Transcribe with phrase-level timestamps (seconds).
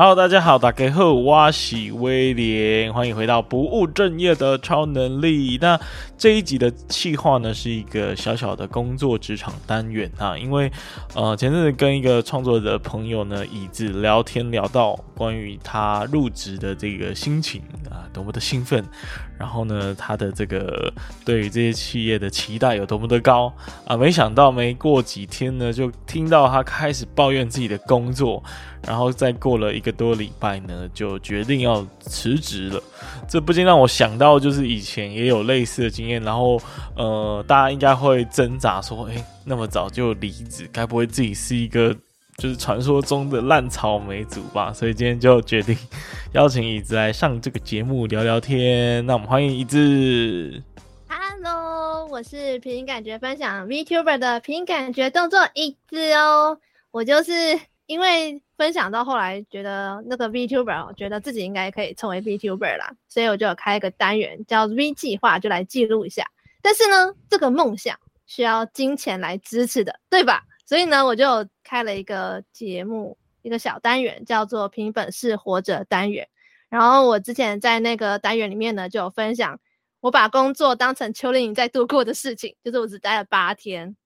[0.00, 5.58] Hello，大家好，大家好，我是威廉，欢迎回到不务正业的超能力。
[5.60, 5.76] 那
[6.16, 10.70] 这一集的企划呢，是一个小小的工作职场单元啊，因为
[11.16, 18.84] 呃前阵子跟一个创作者的朋友呢，椅子聊天聊到关于他入职的这个心情啊，多么的兴奋，
[19.38, 20.92] 然后呢，他的这个
[21.24, 23.52] 对于这些企业的期待有多么的高
[23.86, 28.42] 啊，没想到没过几天呢，就听到他开始抱怨自己的工作。
[28.86, 32.80] 然后再过了一个多礼拜呢，就决定要辞职了。
[33.28, 36.22] 这不禁让我想到，就是以前也有类似的经验。
[36.22, 36.60] 然后，
[36.94, 41.94] 呃，大家应该会挣扎说：“哎，那么早就离职，该不会自己是一个
[42.38, 45.76] 就是传说中的烂草莓族吧？”所以今天就决定
[46.34, 49.04] 邀请椅子来上这个节目聊聊天。
[49.06, 50.62] 那我们欢迎椅子。
[51.08, 56.58] Hello，我是凭感觉分享 VTuber 的凭感觉动作椅子哦。
[56.92, 57.32] 我就是
[57.86, 58.40] 因为。
[58.58, 66.28] 分享到后来，觉得那个 VTuber，我觉得自己应该可以成为 VTuber 啦，所以我就开一个单元叫 V 计划，就来记录一下。
[66.60, 67.96] 但是呢，这个梦想
[68.26, 70.42] 需要金钱来支持的，对吧？
[70.68, 76.28] 所以呢，我就开了一个节目，一个小单元，叫做“凭本事活着”单元。
[76.68, 79.58] 然后我之前在那个单元里面呢，就有分享
[80.00, 83.96] 我把工作当成秋令营在度过的事情，就是我只待了八天。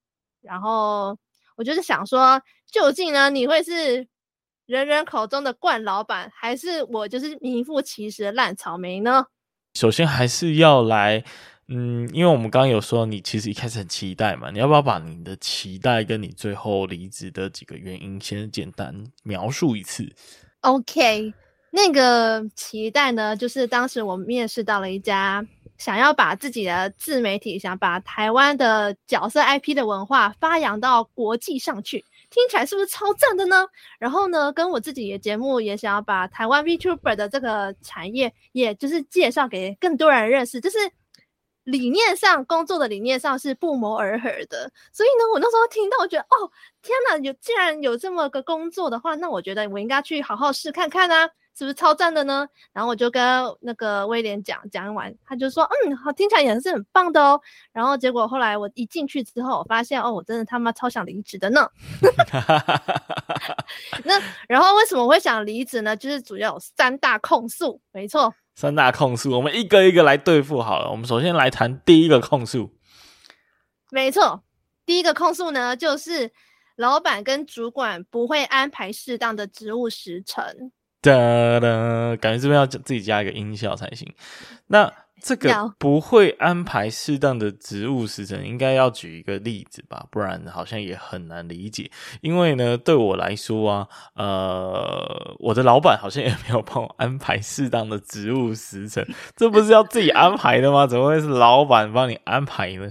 [0.41, 1.19] 然后
[1.57, 2.41] 我就是想说，
[2.71, 4.07] 究竟呢，你会是？
[4.65, 9.27] 人人口中的惯老板，还是我就是名副其实的烂草莓呢？
[9.75, 11.23] 首先还是要来，
[11.75, 20.07] 嗯，因为我们刚刚有说，你其实一开始很期待嘛，你要不要把你的期待跟你最后离职的几个原因先简单描述一次
[20.61, 21.33] ？OK，
[21.71, 25.43] 那个期待呢，就是当时我面试到了一家
[25.79, 32.05] 想要把自己的自媒体，想把台湾的角色 IP 的文化发扬到国际上去。
[32.29, 33.67] 听起来是不是超赞的呢？
[33.99, 40.79] 然后呢，跟我自己的节目也想要把台湾 VTuber 的这个产业，也就是介绍给更多人认识，就是
[41.65, 44.71] 理念上工作的理念上是不谋而合的。
[44.93, 46.51] 所以呢，我那时候听到，我觉得哦，
[46.83, 51.31] 天哪，有既然有这么个工作的话，那我觉得我应该去好好试看看啊。
[51.55, 52.49] 是不是超赞的呢？
[52.73, 53.23] 然后我就跟
[53.61, 57.39] 那个威廉讲，讲完他就说，嗯，好，听起来也是很棒的哦。
[57.73, 61.69] 然后结果后来我一进去之后，我发现哦，我真的他妈超想离职的呢。
[64.03, 64.19] 那
[64.49, 65.95] 然后为什么会想离职呢？
[65.95, 70.91] 就是主要有三大控诉，没错，三大控诉，我们一个一个来对付好了。
[70.91, 72.71] 我们首先来谈第一个控诉，
[73.91, 74.43] 没错，
[74.85, 76.31] 第一个控诉呢，就是
[76.77, 80.71] 老板跟主管不会安排适当的职务时程。
[81.01, 81.11] 哒
[81.59, 84.15] 哒，感觉这边要自己加一个音效才行。
[84.69, 90.05] 那这个不会安排适当的职务时程，应该要举一个例子吧？
[90.11, 91.89] 不然好像也很难理解。
[92.23, 99.07] 因为呢，对我来说啊，呃，我的老板好像也没有帮我安排适当的职务时程。
[99.37, 100.89] 这不是要自己安排的吗？
[100.89, 102.91] 怎么会是老板帮你安排呢？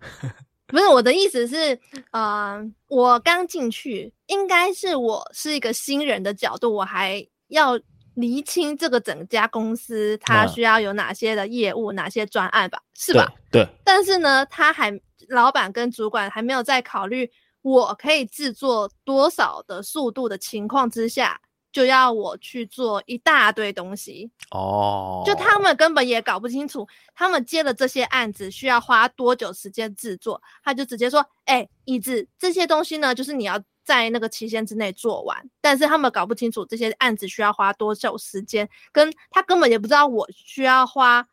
[0.68, 1.80] 不是，我的意思是，
[2.10, 7.26] 呃，我刚进去，应该是我是一个新人的角度，我还。
[7.50, 7.76] 要
[8.20, 13.32] 厘清这个整家公司，它需要有哪些的业务，啊、哪些专案吧，是吧？
[13.50, 13.64] 对。
[13.64, 14.92] 对，但是呢，他还
[15.28, 17.30] 老板跟主管还没有在考虑
[17.62, 21.40] 我可以制作多少的速度的情况之下，
[21.72, 25.22] 就要我去做一大堆东西哦。
[25.26, 41.26] 就他们根本也搞不清楚，他们接了这些案子需要花多久时间制作，他就直接说：“哎、欸，椅子这些东西呢，就是你要。”在那个期限之内做完，但是他们搞不清楚这些案子需要花多久时间，跟他根本也不知道我需要花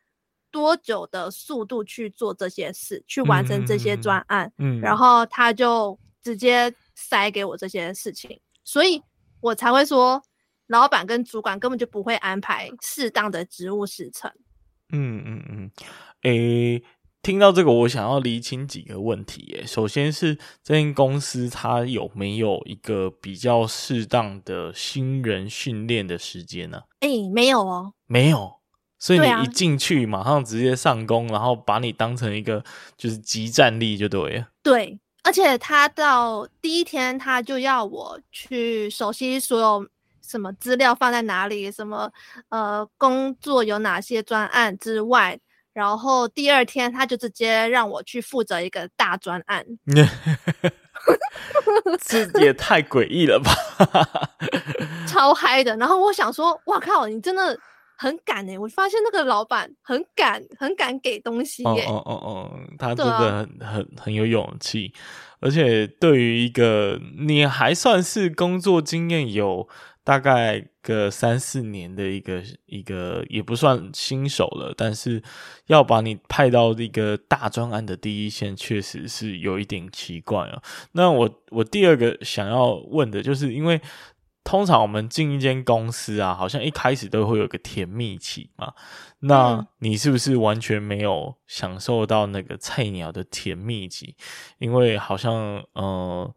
[0.50, 4.52] 多久的速度去做这些事，去完成这些专案。
[4.58, 9.00] 嗯，然后他就直接塞给我这些事情，所以
[9.40, 10.20] 我才会说，
[10.66, 14.32] 老板跟主管根本就不会安排适当的职务时程。
[14.92, 15.72] 嗯嗯嗯，
[16.24, 16.84] 诶。
[17.28, 19.66] 听到这个，我想要厘清几个问题耶。
[19.68, 20.34] 首先是
[20.64, 26.84] 这间公司它有没有一个比较适当的新人训练的时间呢？
[27.02, 28.62] 哎、欸，没有哦，没有。
[28.98, 32.64] 所以你一进去马上直接上工，然后把你当成一个
[32.96, 34.48] 就是集战力就对了。
[34.64, 39.86] 对，而且他到第一天他就要我去熟悉所有
[40.26, 42.10] 什么资料放在哪里，什么
[42.48, 45.38] 呃工作有哪些专案之外。
[45.78, 49.64] 然后第二天他就直接让我去负责一个大专案，
[52.04, 53.52] 这也太诡异了吧！
[55.08, 55.78] 超嗨的。
[55.78, 57.56] 然后我想说，哇靠，你真的
[57.96, 58.58] 很敢哎！
[58.58, 61.86] 我发现那个老板很敢，很敢给东西耶。
[61.88, 64.92] 哦哦哦，他真的很、啊、很很有勇气，
[65.40, 69.70] 而且对于一个你还算是工作经验有。
[70.08, 75.22] 大概个三四年的一个一个也不算新手了，但是
[75.66, 80.64] 要把你派到一个大专案的第一线，确实是有一点奇怪啊。
[80.94, 83.82] 那我我第二个想要问的就是，因为
[84.46, 88.72] 通常我们进一间公司啊，好像一开始都会有个甜蜜期嘛。
[89.20, 94.16] 那你是不是完全没有享受到那个菜鸟的甜蜜期？
[94.60, 96.34] 因为好像呃。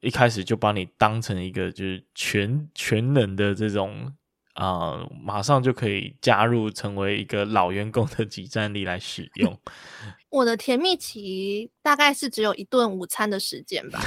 [0.00, 4.12] 一开始就把你当成一个就是全全能的这种
[4.54, 9.58] 啊、呃，马上就可以加入成为一个老员工的即战力来使用。
[10.30, 14.00] 我的甜蜜期大概是只有一顿午餐的时间吧。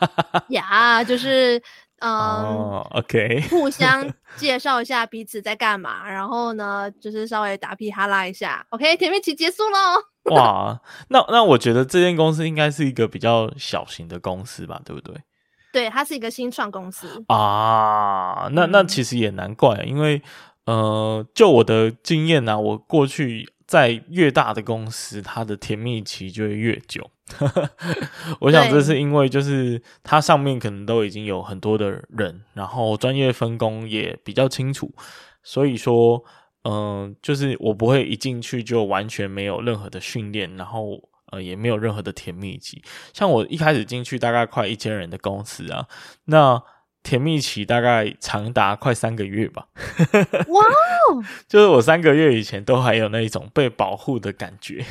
[0.50, 1.56] 呀，yeah, 就是
[2.00, 8.66] 嗯、呃 oh,，OK，互相介绍一下彼此在干嘛，然后呢，就是稍微打屁哈拉一下。
[8.70, 10.34] OK，甜蜜期结束喽。
[10.34, 15.14] 哇，那那我觉得这间公司应该是一个比较小型的公司吧，对不对？
[15.78, 20.20] 对，它是一个新创公司啊，那那其实也难怪，因为
[20.64, 27.08] 呃，就我的经验啊，我过去在越大的公司，它的甜蜜期就会越久。
[28.40, 34.92] 我想这是因为就是它上面可能都已经有很多的人，然后专业分工也比较清楚，
[35.44, 36.24] 所以说，
[36.64, 41.08] 嗯、呃，就是我不会一进去就完全没有任何的训练，然后。
[41.30, 42.82] 呃，也没有任何的甜蜜期。
[43.12, 45.86] 像我一开始进去大概快一千人的公司啊，
[46.26, 46.62] 那
[47.02, 49.68] 甜蜜期大概长达快三个月吧。
[50.48, 51.22] 哇哦！
[51.48, 54.84] 就是我三个月以前都还有那一种被保护的感觉，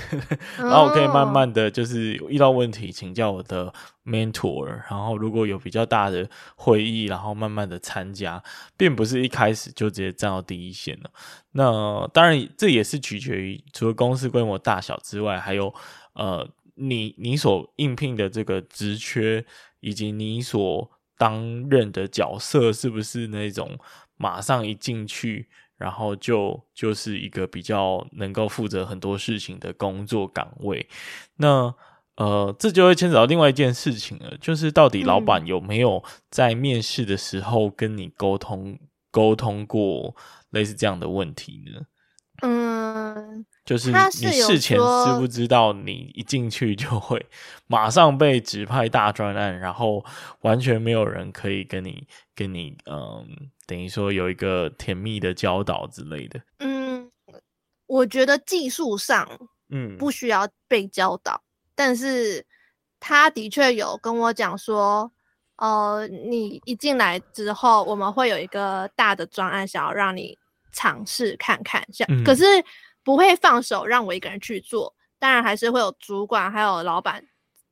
[0.58, 3.72] 然后我可以慢慢的就是遇到问题请教我的
[4.04, 8.42] mentor，然后如果有比较大的会议，然后慢慢的参加，
[8.76, 11.12] 并不是一开始就直接站到第一线了。
[11.52, 15.72] 那当然这也是取决于除了公司规模大小之外，还有。
[16.18, 19.46] 呃，你你所应聘的这个职缺，
[19.80, 23.78] 以及你所担任的角色，是不是那种
[24.18, 25.48] 马上一进去，
[25.78, 30.88] 然后就就是一个比较能够负责很多事情的工作岗位？
[31.36, 31.74] 那
[32.16, 38.80] 呃，这就会牵扯到另外一件事情了，就是到底老板有没有在面试的时候跟你沟通
[39.12, 40.16] 沟通过
[40.50, 41.82] 类似这样的问题呢？
[42.42, 43.46] 嗯。
[43.66, 47.26] 就是你事前知不知道，你一进去就会
[47.68, 50.06] 马上被指派大专案，然后
[50.40, 53.28] 完全没有人可以跟你跟你嗯，
[53.66, 56.40] 等于说有一个甜蜜的教导之类的。
[56.60, 57.12] 嗯，
[57.88, 59.28] 我觉得技术上
[59.68, 61.44] 嗯不需要被教导，嗯、
[61.76, 62.46] 但是
[63.02, 65.12] 他的确有跟我讲说，
[65.58, 70.38] 呃，你一进来之后，我们会有一个大的专案，想要让你
[70.72, 72.44] 尝试看看，像、嗯、可是。
[73.04, 77.24] 不会放手让我一个人去做，当然还是会有主管还有老板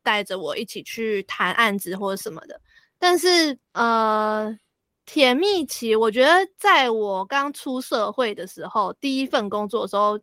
[0.01, 2.57] 带着我一起去谈案子或者什么的。
[2.97, 4.57] 但是呃，
[5.05, 10.17] 甜蜜期，我觉得在我刚出社会的时候，第一份工作的时候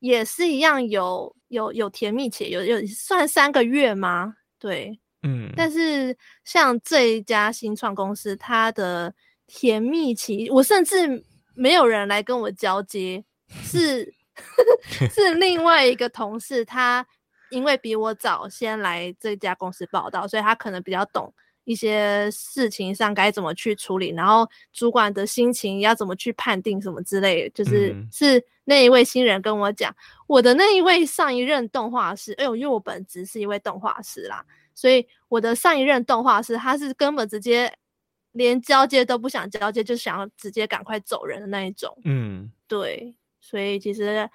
[0.00, 4.34] 也是一样有有有甜蜜期，有有算三个月吗？
[4.58, 5.52] 对，嗯。
[5.56, 9.14] 但是像这一家新创公司，它的
[9.46, 11.24] 甜蜜期，我甚至
[11.56, 13.24] 没有人来跟我交接，
[13.64, 14.14] 是。
[15.10, 17.06] 是另外一个同事，他
[17.48, 21.32] 因为比我早先来这家公司报到，所以他可能比较懂
[21.64, 27.50] 一些事情上该怎么去处理，然后主管的心情要怎么去判定什么之类的。
[27.54, 29.90] 就是是那一位新人跟我讲，
[30.26, 37.72] 我的那一位上一任动画师，哎呦，因为我本职是一位动画师啦，所以我的上一任动画师他是根本直接
[38.36, 41.92] 连交接都不想交接，就想要直接赶快走人的那一种。
[42.04, 43.14] 嗯，对。
[43.40, 44.28] 所以其实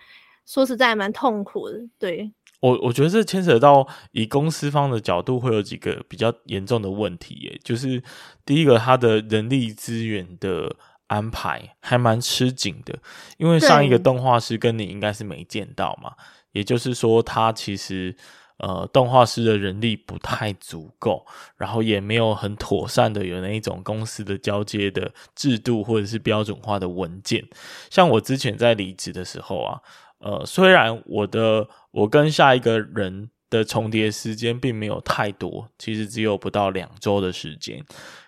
[0.46, 2.32] 说实在蛮痛苦的，对。
[2.60, 8.02] 我我觉得这牵扯到以公司方的角度会有几个比较严重的问题耶，就是
[8.46, 10.76] 第一个，他的人力资源的
[11.08, 13.00] 安排还蛮吃紧的，
[13.38, 16.14] 因为上一个动画师跟你应该是没见到嘛，
[16.52, 18.16] 也就是说他其实。
[18.62, 21.26] 呃，动画师的人力不太足够，
[21.58, 27.44] 然后也没有很妥善的有那一种公司的交接的制度或者是标准化的文件。
[27.90, 29.82] 像我之前在离职的时候啊，
[30.20, 37.84] 呃，虽然我的我跟下一个人的重叠时间并没有太多，其实只有不到两周的时间，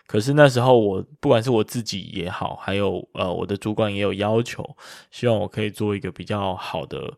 [0.07, 4.75] 可是那时候我不管是我自己也好，还有呃我的主管也有要求，
[5.11, 7.13] 希望我可以做一个比较好的。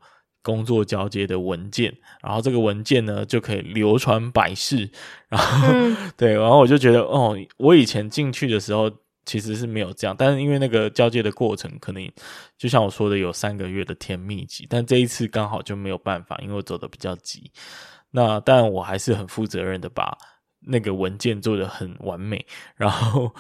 [0.46, 4.88] 工作交接的文件，然后这个文件呢就可以流传百世，
[5.28, 8.92] 然后、嗯、 对，然后我就觉得哦，我以前进去的时候
[9.26, 12.12] 其实是没有这样，但是因为那个交接的过程可能
[12.60, 17.52] 就像我说的有三个月的甜蜜期，但这一次刚好就没有办法，因为我走的比较急。
[18.12, 20.16] 那但我还是很负责任的把
[20.60, 22.46] 那个文件做的很完美，
[22.78, 23.34] 然后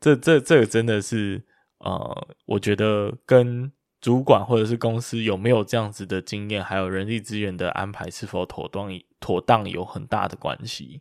[0.00, 1.40] 这这这个真的是
[1.78, 8.88] 呃，我觉得跟主管或者是公司有没有这样子的经验，还有人力资源的安排是否妥当
[9.18, 11.00] 妥当有很大的关系。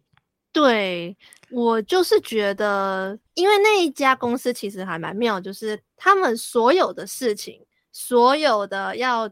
[0.51, 1.15] 对，
[1.51, 9.29] 我就是觉得，因为那一家公司其实还蛮妙，就是他们所有的事情，所有的要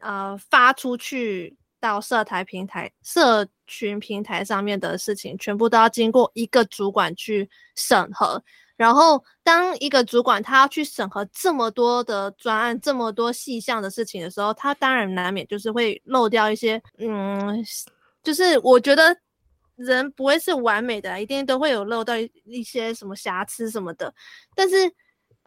[0.00, 8.40] 呃发出去到社台平台、社群平台上面的事情，全部都要经过一个主管去审核。
[8.80, 17.62] 然后，当一个主管他要去审核这么多的专案、这么多细项的事情的时候，他当然难免就是会漏掉一些，嗯，
[18.22, 19.14] 就是我觉得。
[19.76, 22.12] 人不会是完美的，一定都会有漏到
[22.44, 24.12] 一些什么瑕疵什么的。
[24.54, 24.76] 但是，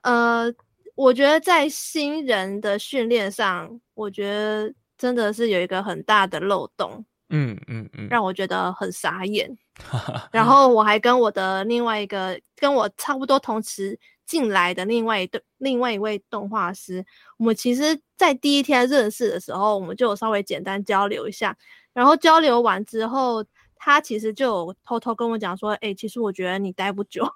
[0.02, 0.52] 呃，
[0.96, 7.06] 我觉得在新人的训练上，我觉得真的是有一个很大的漏洞。
[7.34, 9.58] 嗯嗯嗯，让我觉得很傻眼。
[10.32, 17.06] 然后我还跟我的另外一个跟我差不多同时进来的另外一对另外一位动画师，
[17.38, 21.56] 我们其实在第一天认识的时候，我们就稍微简单交流一下。
[21.94, 23.44] 然后交流完之后。
[23.86, 27.30] 他其实就有偷偷跟我讲说：“哎、欸，其实我觉得你待不久。”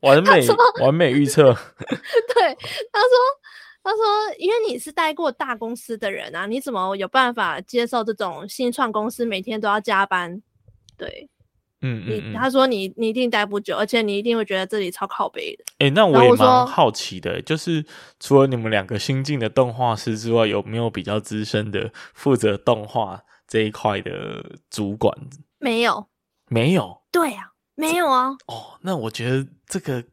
[0.00, 0.46] 完美
[0.82, 1.56] 完美预测。
[4.42, 10.42] 对，他说：“他说，因为你是待过大公司的人啊，你怎么有办法接受这种新创公司每天都要加班？”
[10.98, 11.28] 对。
[11.84, 15.64] 嗯，嗯，嗯，他说你你一定待不久，而且你一定会觉得这里超靠背的。
[15.78, 17.84] 哎、欸，那我也蛮好奇的，就是
[18.20, 25.12] 除了你们两个新进的动画师之外，有没有比较资深的负责动画这一块的主管？
[25.58, 26.06] 没有，
[26.48, 27.02] 没有。
[27.10, 28.28] 对啊，没有啊。
[28.46, 30.04] 哦，那我觉得这个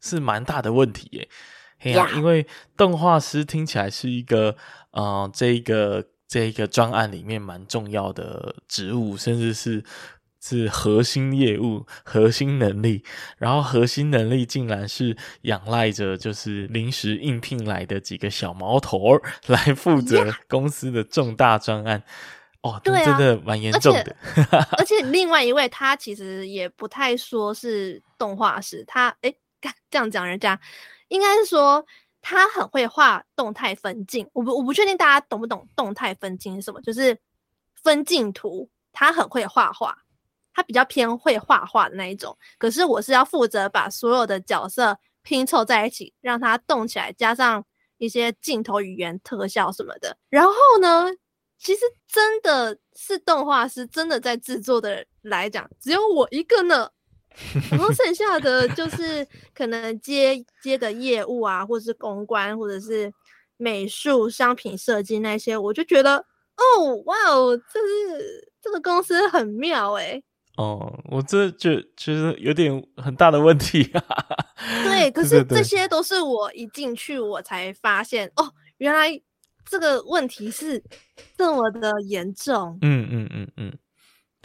[0.00, 1.28] 是蛮大的问题耶。
[1.78, 2.16] 嘿呀、啊，yeah.
[2.16, 4.56] 因为动画师听起来是一个，
[4.90, 9.84] 呃，这一个这一个专案里面蛮重要的职务，甚至是。
[10.38, 13.02] 是核心业务、核心能力，
[13.36, 22.00] 然后核心能力竟然是仰赖着就是临时应聘来的几个小毛头来负责公司的重大专案。
[22.62, 22.70] Yeah.
[22.70, 24.14] 哦，对啊，真的蛮严重的。
[24.36, 29.34] 而且，而且另外一位他其实也不太说是动画师，他哎，
[29.90, 30.60] 这样讲人家
[31.08, 31.84] 应该是说
[32.20, 34.28] 他很会画动态分镜。
[34.32, 37.18] 我不我不确定大家懂不懂动态分镜是什么，就是
[37.82, 39.96] 分镜图，他很会画画。
[40.52, 47.62] 他比较偏会画画的那一种，可是我是要负责把所有的角色拼凑在一起，让它动起来，加上
[47.98, 50.16] 一些镜头语言、特效什么的。
[50.30, 51.12] 然后呢，
[51.58, 56.90] 其实真的是动画师真的在制作的来讲，只有我一个呢。
[57.70, 63.12] 然后剩下的就是可能接接的业务啊，或者是公关，或者是
[63.56, 66.16] 美术、商品设计那些，我就觉得
[66.56, 70.24] 哦，哇哦，这是这个公司很妙哎、欸。
[70.56, 74.02] 哦，我这就其实有点很大的问题啊。
[74.84, 79.10] 对，可是这些都是我一进去我才发现哦，原来
[79.68, 80.82] 这个问题是
[81.36, 82.78] 这么的严重。
[82.80, 83.78] 嗯嗯嗯嗯，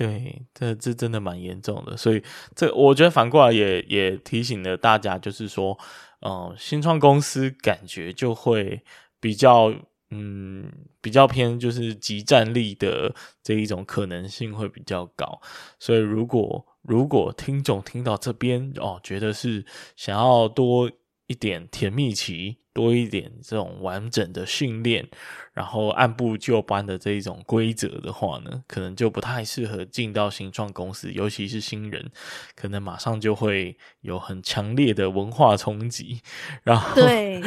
[0.01, 1.95] 对，这这真的蛮严重的。
[1.95, 2.23] 所以
[2.55, 5.77] 这我觉得反过来也也提醒了大家，就是说，
[6.21, 8.81] 嗯、新创公司感觉就会
[9.19, 9.73] 比较。
[10.13, 15.39] 嗯，比较偏就是即战力的这一种可能性会比较高，
[15.79, 19.65] 所以如果如果听众听到这边哦，觉得是
[19.95, 20.91] 想要多
[21.31, 25.07] 一点甜蜜期，多一点这种完整的训练，
[25.53, 32.11] 然后按部就班的这一种规则的话呢，可能就不太适合进到新创公司，尤其是新人，
[32.55, 36.21] 可能马上就会有很强烈的文化冲击。
[36.63, 37.41] 然后， 对，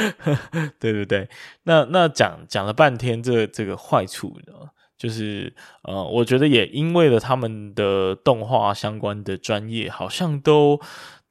[0.80, 1.28] 对对对，
[1.64, 4.52] 那那讲讲了半天这这个坏处呢，
[4.96, 10.80] 就是呃，我觉得也因为了他们的动画相关的专业，好像都。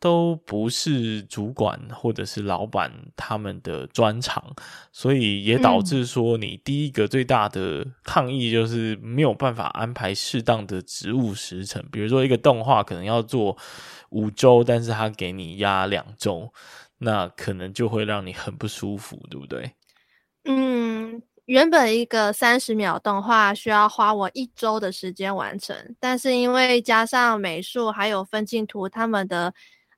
[0.03, 4.53] 都不是主管或者是老板他们的专长，
[4.91, 11.81] 所以也导致说你第一个最大的抗议就是没有办法安排适当的职务时程。
[11.89, 13.57] 比如说一个动画可能要做
[14.09, 16.51] 五周，但是他给你压两周，
[16.97, 19.71] 那可能就会让你很不舒服，对不对？
[20.43, 29.53] 嗯，原本一个三十秒动画需要花我一周的时间完成，但是因为加上美术还有分镜图他们的。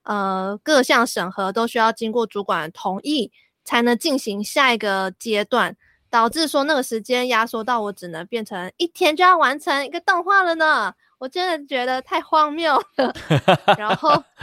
[0.06, 3.32] 呃，各项审核都需要经过主管同意
[3.64, 5.76] 才能进行下一个阶段，
[6.12, 10.94] 导致说那个时间压缩到我只能变成一天就要完成一个动画了呢。
[11.18, 13.14] 我真的觉得太荒谬了。
[13.80, 14.10] 然后，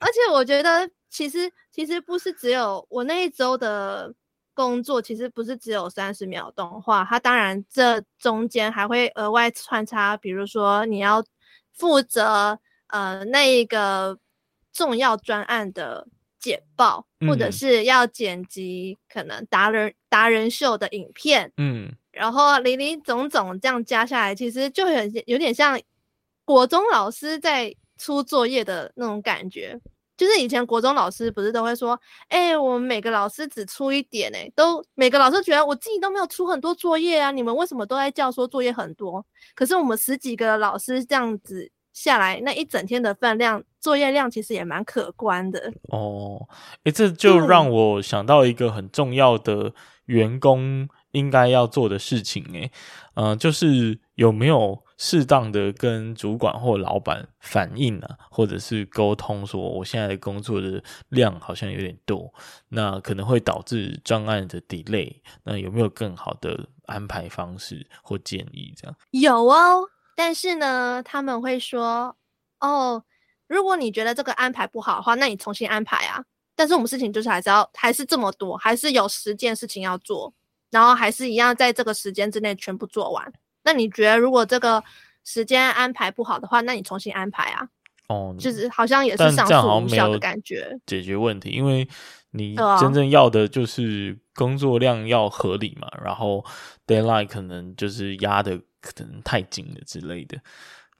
[0.00, 4.14] 而且我觉得其实其实不是只有我那一周的
[4.54, 11.22] 工作，其实不是只有三十秒动画，它当然这中间还会额外穿插，比如说你要
[11.74, 14.18] 负责呃那一个。
[14.74, 16.06] 重要专案的
[16.38, 25.80] 简报，嗯、或者是要剪辑可能达人达人秀的影片，嗯，然后林林总总这样加下来，其实就很有点像
[26.44, 29.80] 国中老师在出作业的那种感觉。
[30.16, 39.26] 就是以前国中老师不是都会说，哎、欸，我们每个老师只出一点、欸，哎，都每个老师觉得我自己都没有出很多作业啊，你们为什么都在叫说作业很多？
[39.56, 45.72] 可是我们十几个老师这样子下来，那一整天的分量作业量其实也蛮可观的。
[45.84, 49.72] 哦，哎、欸，这就让我想到一个很重要的
[50.04, 52.70] 员工应该要做的事情、欸，哎，
[53.14, 54.84] 嗯，就是有没有。
[54.96, 62.32] 适当的跟主管或老板反映啊，或者是沟通说，我现在的工作的量好像有点多，
[62.68, 65.16] 那可能会导致专案的 delay。
[65.42, 68.72] 那有没有更好的安排方式或建议？
[68.76, 69.82] 这样有哦，
[70.14, 72.16] 但是呢，他们会说，
[72.60, 73.02] 哦，
[73.46, 76.24] 如果你觉得这个安排不好的话，那你重新安排啊。
[76.56, 80.32] 但是我们事情就是还是要还是这么多，还是有十件事情要做，
[80.70, 83.32] 然后还是一样在这个时间之内全部做完。
[83.64, 84.82] 那你觉得，如果这个
[85.24, 87.68] 时间安排不好的话，那你重新安排啊？
[88.08, 90.78] 哦，就是好像也是上诉无效的感觉。
[90.86, 91.88] 解决问题，因为
[92.30, 96.44] 你真正要的就是工作量要合理嘛，然后
[96.86, 100.38] deadline 可能就是压得可能太紧了之类的。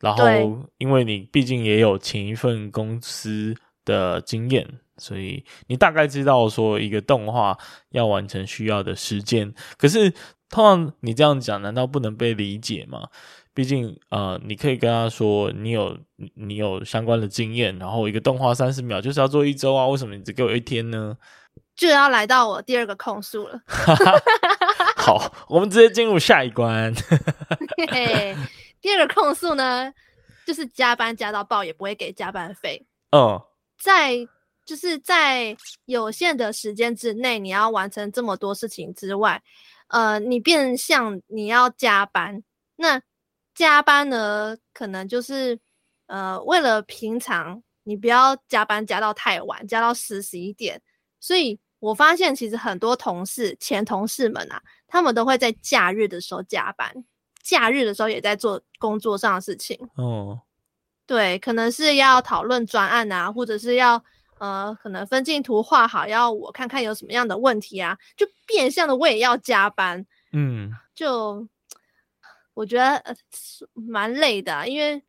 [0.00, 7.56] 然后，因为你毕竟也有前一份公司的经验，所以你大概知道说一个动画
[7.90, 9.54] 要完成需要的时间。
[9.76, 10.12] 可是。
[10.50, 13.08] 通常你这样讲，难道不能被理解吗？
[13.54, 15.98] 毕竟，呃，你可以跟他说，你有
[16.34, 21.16] 你有相关的经验，然后一个动画三十秒就是要做一周啊，为什么你只给我一天呢？
[21.74, 23.60] 就要来到我第二个控诉了。
[25.04, 26.90] 好， 我们直接进入下一关。
[28.80, 29.92] 第二个控诉呢，
[30.46, 32.86] 就是加班加到爆也不会给加班费。
[33.10, 33.38] 嗯，
[33.78, 34.26] 在
[34.64, 39.42] 就是在有限的时间之内，你要完成这么多事情之外。
[39.88, 42.42] 呃，你变相你要加班，
[42.76, 43.02] 那
[43.54, 45.60] 加班呢，可能就是
[46.06, 50.80] 呃，为了平常你不要加班加到太晚，加到十十一点。
[51.20, 57.04] 所以我发现其实很多同事、前同事们啊，他们都会在假日的时候加班，
[57.42, 59.78] 假日的时候也在做工作上的事情。
[59.96, 60.40] 哦，
[61.06, 64.02] 对，可能是要讨论专案啊，或者是要。
[64.38, 71.46] 呃，可能分镜图画好，要我看看有什么样的问题啊，就变相的我也要加班，嗯，就
[72.52, 73.14] 我觉得呃
[73.74, 75.00] 蛮累的啊，因为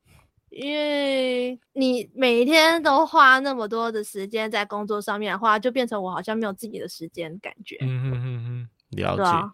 [0.56, 7.78] 因为你每一天都花那么多的时间在工作上面的话，就变成我好像没有自己的时间感觉。
[7.82, 9.24] 嗯嗯嗯嗯，了解。
[9.24, 9.52] 啊、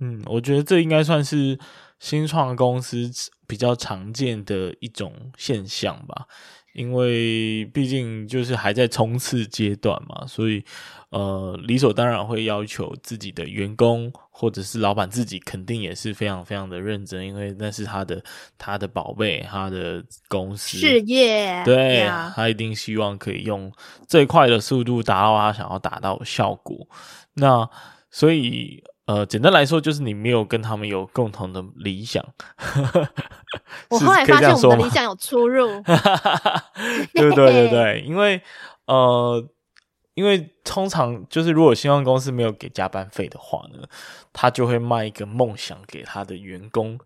[0.00, 1.58] 嗯，我觉得这应该算是
[1.98, 3.10] 新创公司
[3.46, 6.26] 比较常见的一种现象吧。
[6.74, 10.62] 因为毕竟就是还在冲刺阶段嘛，所以
[11.10, 18.22] 呃理所当然会要求自己的员工或者是老板自己肯定也是非常非常的认真，因为那是他的
[18.58, 23.72] 他的宝贝，他的公司事业，对.他一定希望可以用
[24.06, 26.86] 最快的速度达到他想要达到的效果。
[27.34, 27.66] 那
[28.10, 28.84] 所以。
[29.06, 32.24] 呃，简单来说就是你没有跟他们有共同的理想。
[33.90, 35.68] 我后来发现我们的理想有出入。
[37.12, 38.40] 对对对对，因为
[38.86, 39.46] 呃，
[40.14, 43.86] 因为通常就是如果新创公司没有给加班费的话呢，
[44.32, 46.98] 他就会卖一个梦想给他的员工，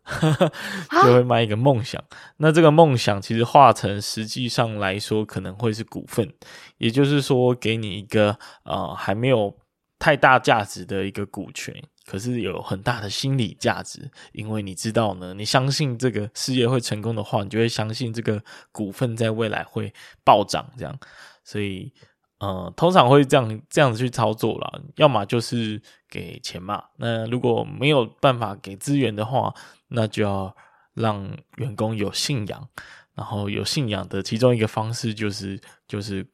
[1.02, 2.00] 就会卖一个梦想。
[2.36, 6.32] 那这个梦想其实化成实际上来说可能会是股份，
[6.76, 9.56] 也就是说给你一个呃还没有。
[9.98, 11.74] 太大价值的一个股权，
[12.06, 19.92] 可是有很大的心理价值，因为你知道呢，你相信这个事业会成功的话，你就会相信这个股份在未来会
[20.24, 20.98] 暴涨，这样，
[21.42, 21.92] 所以，
[22.38, 29.52] 呃，通常会这样这样子去操作啦，要么就是给钱嘛，那如果没有办法给资源的话，
[29.88, 30.54] 那就要
[30.94, 32.68] 让员工有信仰，
[33.14, 36.24] 然后有信仰的其中一个方式就是就是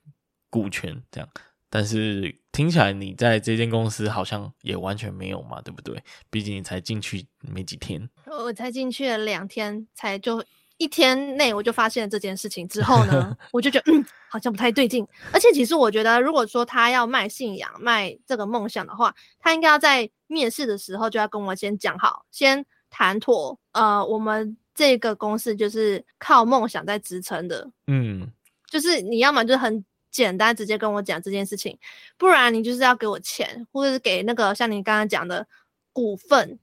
[0.50, 1.29] 股权这样。
[1.70, 6.01] 但是听起来你在这间公司好像也完全没有嘛，对不对？
[6.31, 8.09] 毕竟你才进去没几天。
[8.27, 10.43] 我才进去了两天，才就
[10.77, 15.05] 一天内我就发现了这件事情之后呢， 我就觉得嗯，好像不太对劲。
[15.33, 23.59] 而且其实我觉得，如果说他要卖信仰、卖这个梦想的话，他应该要在面试的时候就要跟我先讲好，先谈妥。
[23.73, 27.69] 呃，我们这个公司就是靠梦想在支撑的。
[27.88, 28.31] 嗯，
[28.71, 29.85] 就是你要么就很。
[30.14, 31.77] 简单直接跟我讲这件事情，
[32.16, 35.44] 不然你就是要给我钱，或者是给那个像你刚刚讲的
[35.92, 36.57] 股份，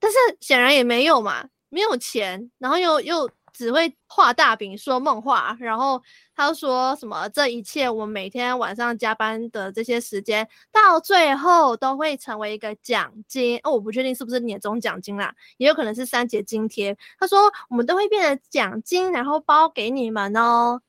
[0.00, 6.02] 但是显然也没有嘛，没有钱，然后又又只会画大饼说梦话，然后
[6.34, 16.98] 他说什么这一切我每天晚上加班的这些时间，到最后都会成为一个奖金哦，我不确定是不是年终奖金啦，也有可能是三节津贴。
[17.20, 17.38] 他说
[17.70, 20.82] 我们都会变成奖金，然后包给你们哦。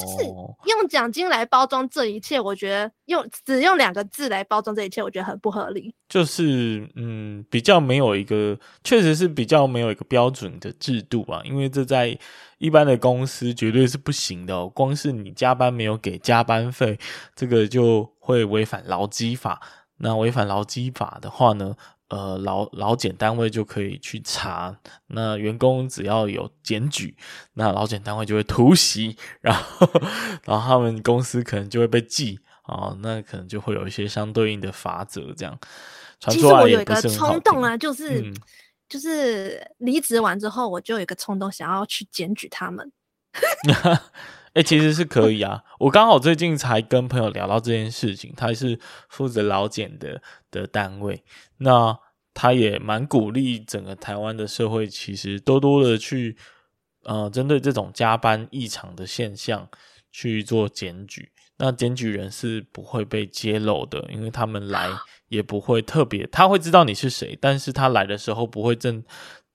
[0.00, 5.94] 就是用奖金来包装这一切，我觉得用只用两个字来包装这一切，我觉得很不合理。
[6.08, 11.42] 就是嗯，比较没有一个，确实是比较没有一个标准的制度啊。
[11.44, 12.18] 因为这在
[12.58, 14.70] 一般的公司绝对是不行的哦。
[14.74, 16.98] 光是你加班没有给加班费，
[17.34, 19.60] 这个就会违反劳基法。
[19.98, 21.76] 那违反劳基法的话呢？
[22.14, 27.16] 呃，劳劳检单位就可以去查，那员工只要有检举，
[27.54, 29.90] 那劳检单位就会突袭，然后
[30.44, 35.58] 然后他们公司可能就会被记啊，那可能就会有一些相对应的法则，这样。
[36.20, 38.32] 其实我有一个冲动啊，就是、嗯、
[38.88, 42.92] 就是离职完之后，我就有一个冲动想要去检举他们。
[44.52, 50.22] 哎、欸，其实是可以啊，我刚好最近才跟朋友聊到这件事情，他是负责劳检的
[50.52, 51.24] 的单位，
[51.56, 51.98] 那
[52.34, 56.36] 他也蛮鼓励整个台湾的社会，其实多多的去
[57.04, 59.68] 呃针对这种加班异常的现象
[60.10, 64.90] 去做检举，那检举人是不会被揭露的，因为他们来
[65.28, 69.02] 也不会特别，他会知道你是谁，但是他来的时候不会正。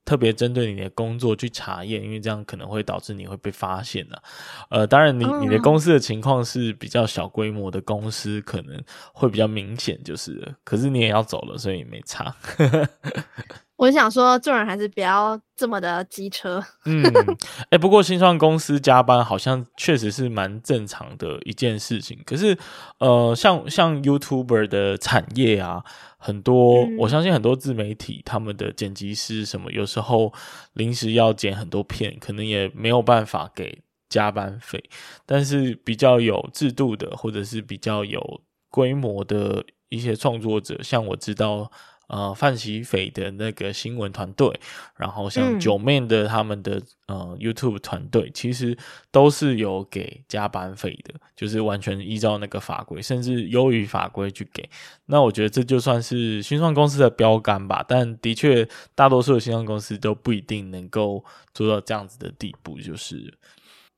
[0.04, 4.22] 特别针对你的工作去查验，因为这样可能会导致你会被发现的。
[4.68, 8.82] 呃，当然你，你你的公司的情况是比较小规模的公司，可能
[9.12, 10.54] 会比较明显，就是。
[10.64, 12.34] 可是你也要走了，所以也没差。
[13.80, 16.62] 我想说，做人还是不要这么的机车。
[16.84, 22.18] 嗯，哎、欸，不过新创公司加班好像确实是蛮正常的一件事情。
[22.26, 22.58] 可是，
[22.98, 25.82] 呃，像像 YouTuber 的产业啊。
[26.22, 30.30] 很多，我相信很多自媒体，他们的剪辑师什么，有时候
[30.74, 34.84] 临时要剪很多片，可能也没有办法给加班费。
[35.24, 41.72] 但是比较有制度的，或者是比较有规模的一些创作者，像我知道。
[42.12, 44.52] 呃，范琪斐的那个新闻团队，
[44.96, 48.76] 然后像九妹的他们的、嗯、呃 YouTube 团队，其实
[49.12, 54.68] 都是有给加班费的，就是完全依照那个法规，甚至优于法规去给。
[55.06, 63.32] 那我觉得这就算是新创公司的标杆吧，但的确大多数的新创公司都不一定能够做到这样子的地步，就是。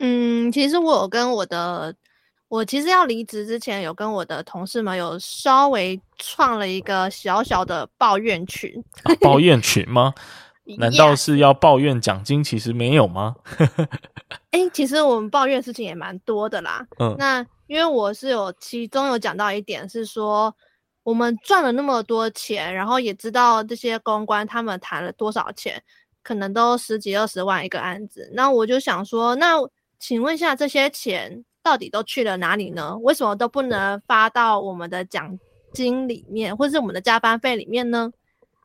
[0.01, 1.94] 嗯，其实我有跟我的。
[2.53, 8.71] 我其实要离职之前，有跟我的同事们有稍微创了一个小小的抱怨群。
[9.05, 10.12] 啊、抱怨群吗？
[10.77, 12.45] 难道是要抱怨奖金？
[12.45, 13.35] 其实没有吗？
[14.51, 16.87] 哎、欸，其实我们抱怨事情也蛮多的啦。
[16.99, 20.55] 嗯，那因为我是有其中有讲到一点是说，
[21.05, 25.83] 我们赚了那么多钱，然后也知道这些公关他们谈了多少钱，
[26.23, 28.31] 可能都十几二十万一个案子。
[28.35, 29.57] 那我就想说，那
[29.99, 31.43] 请问一下这些钱。
[31.62, 32.96] 到底都去了哪里呢？
[32.98, 35.38] 为什么都不能发到我们的奖
[35.72, 38.12] 金里面，或是我们的加班费里面呢？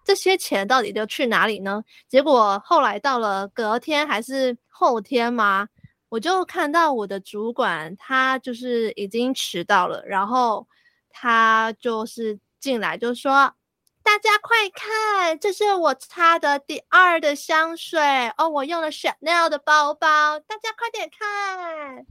[0.04, 1.84] 这些钱到底都去哪里呢？
[2.08, 5.68] 结果后来到了隔天还是后天嘛，
[6.10, 10.66] 我就看到我的主管他就是已经迟到了，然后
[11.10, 13.54] 他就是进来就说
[14.02, 18.00] ：“大家快看，这是我擦的第二的香水
[18.38, 22.06] 哦，我用了 Chanel 的包包，大家快点看。”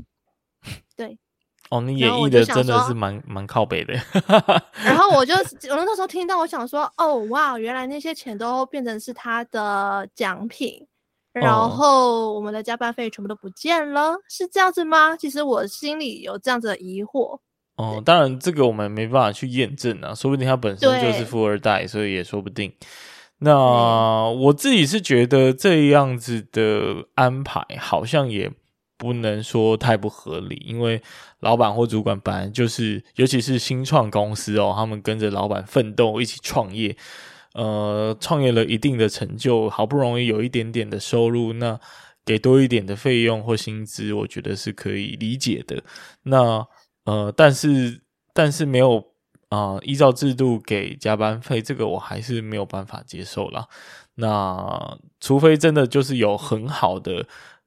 [0.96, 1.18] 对，
[1.68, 3.92] 哦，你演绎的真的是蛮蛮靠北的。
[4.84, 5.34] 然后我就
[5.70, 10.86] 我那时候听到，我想说，哦哇，原来那些钱都变成是他的奖品，
[11.32, 15.16] 然后我们的加班费全部都不见了，哦、是这样子吗？
[15.16, 17.38] 其实我心里有这样子的疑惑。
[17.76, 22.72] 哦，当然这个我们没办法去验证啊，说不定他本身就是富二代，所以也说不定。
[23.40, 28.50] 那我自己是觉得这样子的安排好像也。
[28.98, 31.02] 不能说太不合理，因为
[31.40, 36.96] 老板或主管本来就是，尤其是新创公司哦，他们跟着老板奋斗，一起创业，
[37.54, 41.78] 呃，创业了一定的成就，好不容易有一点点的收入，那
[42.24, 45.82] 给多一点的费用或薪资，我觉得是可以理解的。
[46.22, 46.66] 那
[47.04, 48.00] 呃，但是
[48.32, 49.04] 但是没有
[49.50, 53.68] 啊，依照制度给加班费，这个我还是没有办法接受啦。
[54.14, 57.26] 那除非真的就是有很好的。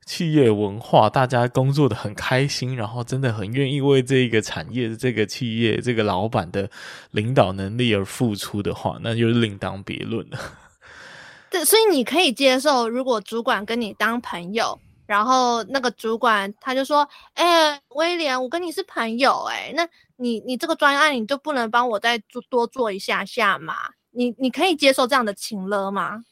[0.09, 6.67] 企业文化，大家工作的很开心，然后真的很愿意为这个产业、这个企业、这个老板的
[7.11, 10.39] 领导能力而付出的话，那就是另当别论了。
[11.51, 23.75] 对，所以你可以接受，如果主管跟你当朋友，然后那个主管他就说：“哎、欸，威廉，我跟你是朋友、欸，哎，那你你这个专案你就不能帮我再做多做一下下嘛？
[24.09, 26.23] 你你可以接受这样的情勒吗？”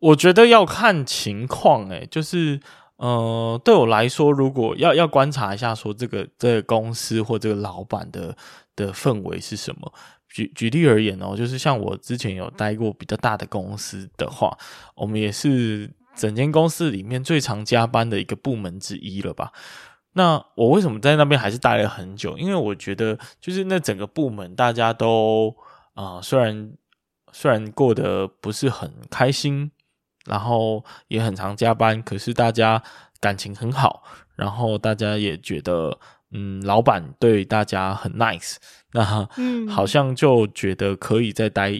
[0.00, 2.60] 我觉得要看情况，哎，就是，
[2.98, 8.36] 呃，对我来说，如果要要观察一下，说这个这个公司或这个老板的
[8.74, 9.92] 的氛围是什么。
[10.28, 14.56] 举举例而言哦，就是像我之前有待过比较大的公司的话，
[14.94, 19.52] 我们也是整间公司里面最常加班的一个部门之一了吧？
[20.14, 22.36] 那我为什么在那边还是待了很久？
[22.36, 25.54] 因为我觉得，就是那整个部门大家都
[25.94, 26.72] 啊、虽然
[27.32, 29.70] 虽然过得不是很开心。
[30.28, 32.82] 然后也很常加班，可是大家
[33.18, 34.04] 感情很好，
[34.36, 35.98] 然后大家也觉得，
[36.30, 38.56] 嗯，老板对大家很 nice，
[38.92, 41.72] 那嗯，好像就觉得可以再待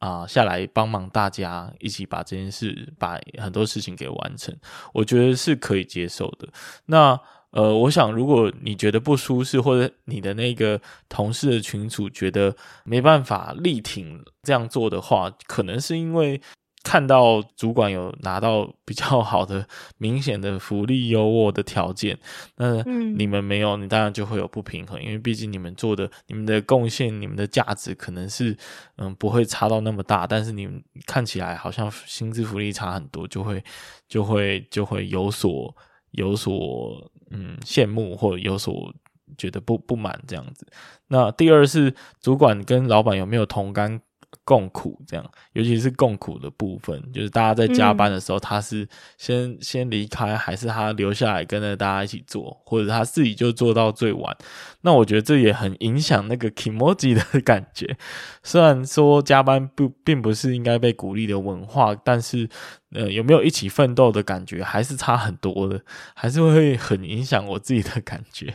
[0.00, 4.54] 啊、呃、下来帮忙大家一起把这件事，把很多事情给完成，
[4.92, 6.48] 我觉得是可以接受的。
[6.86, 7.18] 那
[7.52, 16.40] 呃，我想如果你觉得不舒适，或者你的那个同事的群主觉得没办法力挺这样做的话，可能是因为。
[16.84, 19.66] 看到主管有拿到比较好的、
[19.98, 22.18] 明显的福利优渥的条件，
[22.56, 25.02] 那你们没有，你当然就会有不平衡。
[25.02, 28.56] 因为毕竟你们做的、你们的贡献、你们的价值可能是
[28.96, 33.62] 嗯不会差到那么大，但是你们看起来好像薪资福利差很多，就会
[34.08, 35.74] 就会就会有所
[36.10, 38.92] 有所嗯羡慕或者有所
[39.38, 40.66] 觉得不不满这样子。
[41.08, 44.00] 那第二是主管跟老板有没有同甘
[44.44, 54.36] 共苦这样，尤其是共苦的部分，就是大家在加班的时候，他是先、嗯、先离开，还是他留下来跟着大家一起做，或者他自己就做到最晚？
[54.80, 57.96] 那我觉得这也很影响那个 kimoji 的感觉。
[58.42, 62.48] 虽然说加班不并不是应该被鼓励的文化，但是
[62.92, 65.80] 呃，有没有一起奋斗的感觉，还是差很多的，
[66.14, 68.52] 还是会很影响我自己的感觉。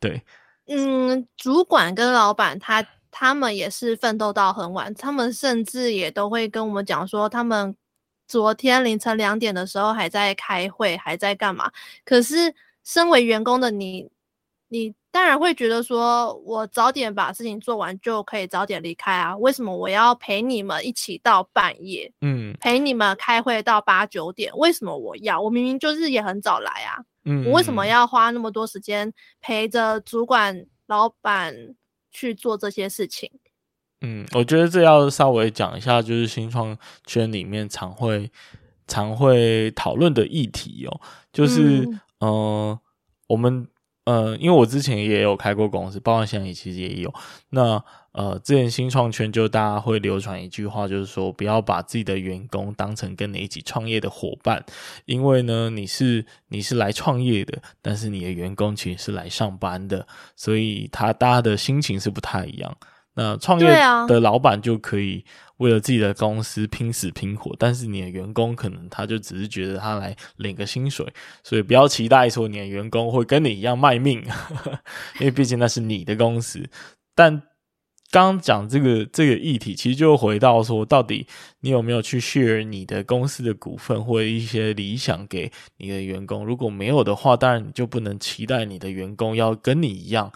[0.00, 0.22] 对，
[0.68, 2.82] 嗯，主管跟老板他。
[3.12, 7.76] 他们也是奋斗到很晚，他们甚至也都会跟我们讲说，他们
[8.26, 11.70] 昨天凌晨两点的时候还在开会，还在干嘛？
[12.06, 14.10] 可是身为员工的你，
[14.68, 19.36] 你当然会觉得说，我早点把事情做完就可以早点离开啊？
[19.36, 22.10] 为什么我要陪你们一起到半夜？
[22.22, 24.50] 嗯，陪你们开会到八九点？
[24.56, 25.38] 为什么我要？
[25.38, 26.96] 我明明就是也很早来啊，
[27.26, 31.54] 嗯，我为什么要花那么多时间陪着主管、老板？
[32.12, 33.30] 去做这些事情，
[34.02, 38.30] 嗯，我觉得这要稍微讲一下，就是新创圈里面常会
[38.86, 41.00] 常会讨论的议题哦，
[41.32, 41.84] 就是
[42.18, 42.80] 嗯、呃，
[43.28, 43.66] 我们
[44.04, 47.14] 呃，因为我之前也有开过公司，包括现在其实也有，
[47.50, 54.64] 那呃，之前新创圈就大家会流传一句话，就是说不要把自己的员工当成跟你一起创业的伙伴，
[55.04, 62.76] 因为呢，你是你是来创业的，但是你的员工其实是来上班的，所以他大家的心情是不太一样。
[63.14, 63.66] 那创业
[64.08, 65.24] 的老板就可以
[65.58, 71.06] 为了自己的公司拼死拼活，但是你的员工可能他就只是觉得他来领个薪水，
[71.42, 74.22] 所以不要期待说你的员工会跟你一样卖命，
[75.20, 76.68] 因为毕竟那是你的公司，
[77.14, 77.42] 但。
[78.12, 81.26] 刚刚讲这个这个议题，其实就回到说，到底
[81.60, 86.44] 你有没有去 share 你的公司的股份或者一些理想给你的员工？
[86.44, 90.30] 如果没有的话，当然你就不能期待你的员工要跟你一样，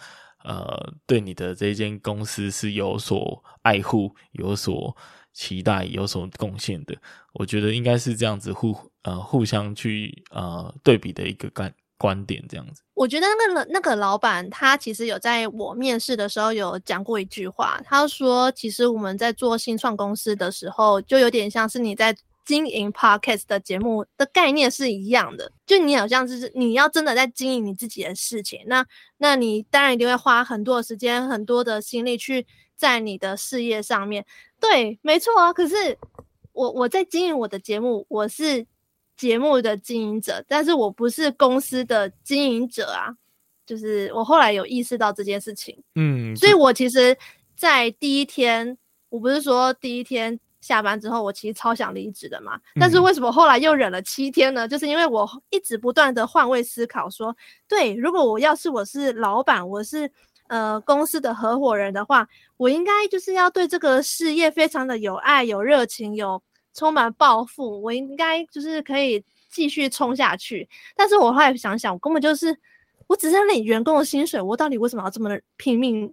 [0.46, 4.96] 呃，对你的这间公司是有所爱护、有所
[5.32, 6.96] 期待、有所贡献的。
[7.34, 22.14] 我觉得应该是这样子互呃互相去呃对比的一个观观点这样子，我觉得那个那个老板他其实有在我面试的时候有讲过一句话，他说：“其实我们在做新创公司的时候，就有点像是你在
[22.46, 28.86] 经营 podcast 的节目的概念是一样的，就你好像就是你要真的在经营你自己的事情，那
[29.18, 34.24] 那你当然一定会花很多的时间、很多的心力去在你的事业上面。
[34.58, 35.52] 对，没错啊。
[35.52, 35.98] 可是
[36.52, 38.66] 我我在经营我的节目，我是。”
[39.16, 43.08] 节目的经营者，但是我不是公司的经营者啊，
[43.64, 47.16] 就是我后来有意识到这件事情，嗯，所以我其实，
[47.56, 48.76] 在第一天，
[49.08, 54.66] 我不是说第一天下班之后，我其实超想离职的嘛，但是为什么后来又忍了七天呢？
[54.66, 57.36] 就是因为我一直不断的换位思考说，说
[57.68, 60.10] 对，如果我要是我是老板，我是
[60.48, 62.26] 呃公司的合伙人的话，
[62.56, 66.42] 我应该就是要对这个事业非常的有爱、有热情、有。
[66.78, 70.68] 充满抱负，我应该就是可以继续冲下去。
[70.94, 72.54] 但是我后来想想，我根本就是，
[73.06, 76.12] 我只是领员工的薪水，我到底为什么要这么拼命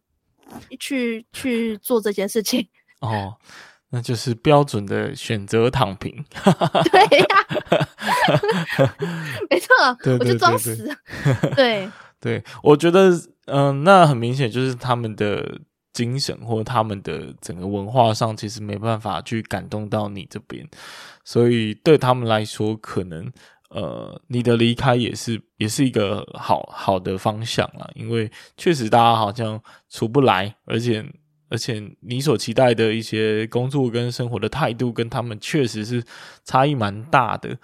[0.80, 2.66] 去去做这件事情？
[3.02, 3.36] 哦，
[3.94, 6.12] 那就是标准的选择躺平。
[6.92, 7.26] 对呀、
[7.70, 8.90] 啊，
[9.50, 9.70] 没错，
[10.12, 10.90] 我就装死。
[11.56, 11.88] 对。
[12.20, 13.10] 对，我觉得，
[13.48, 15.60] 嗯、呃，那很明显就是他们的
[15.92, 20.66] 精神或他们的整个文化上，其实没办法去感动到你这边，
[21.26, 23.30] 所以对他们来说，可能
[23.72, 31.06] 呃，你的离开也是也是一个好好的方向啦，因为确实大家好像出不来，而且
[31.54, 36.04] 而且你所期待的一些工作跟生活的态度，跟他们确实是
[36.44, 37.58] 差异蛮大的。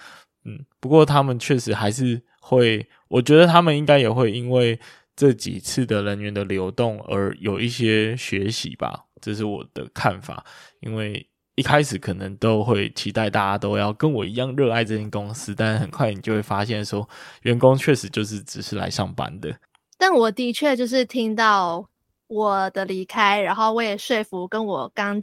[0.46, 4.80] 嗯，不过他们确实还是会，我觉得他们应该也会因为。
[5.16, 10.46] 这几次的人员的流动，而有一些学习吧，这是我的看法。
[10.80, 17.06] 因为一开始可能都会期待大家都要跟我一样热爱这间公司，但很快你就会发现说，
[17.42, 19.54] 员工确实就是只是来上班的。
[19.98, 21.86] 但我的确就是听到
[22.30, 25.22] 我的离开，然后我也说服跟我刚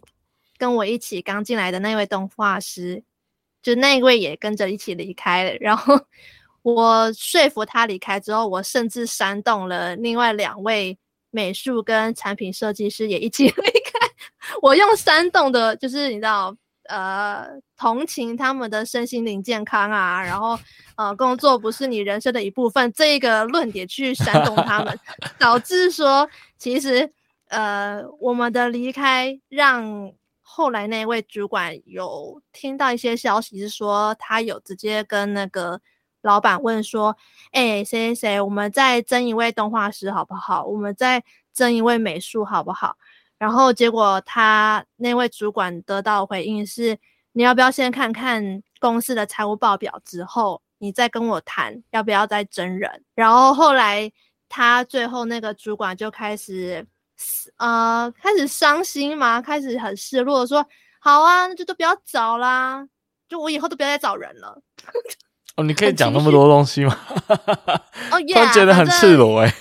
[0.58, 3.02] 跟我一起刚进来的那位动画师，
[3.62, 5.98] 就那位也跟着一起离开了，然后。
[6.62, 10.98] 我说服他离开之后，我甚至煽动了另外两位
[11.30, 14.10] 美术跟产品设计师也一起 离开。
[14.60, 16.56] 我用煽动的，就是你知道，
[16.88, 20.58] 呃，同情他们的身心灵健康啊，然后
[20.96, 24.98] 呃，工作不是你人生的一部分这一个论点去煽动他们，
[25.38, 27.12] 导致说，其实
[27.48, 35.80] 呃，我们的离开让后来那位主管有听到一些消息，是说他有直接跟那个。
[36.22, 37.16] 老板问说
[37.52, 40.64] ：“哎、欸，谁谁谁，我们再争一位动画师好不好？
[40.64, 41.22] 我们再
[41.54, 42.96] 争一位美术好不好？”
[43.38, 46.96] 然后结果他那位主管得到的回应是
[47.32, 54.10] ：“你要不要先看看公司的财务报表之后，你再跟我谈要不要再征人？”然后后来
[54.48, 56.86] 他最后那个主管就开始
[57.56, 60.66] 呃开始伤心嘛，开始很失落，说
[60.98, 62.86] ：“好啊，那就都不要找啦，
[63.28, 64.60] 就我以后都不要再找人了。”
[65.56, 66.98] 哦，你可以讲那么多东西吗？
[68.12, 69.54] 哦，突然觉得很赤裸哎，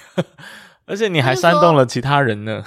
[0.88, 2.64] 而且你还煽动了其他人呢。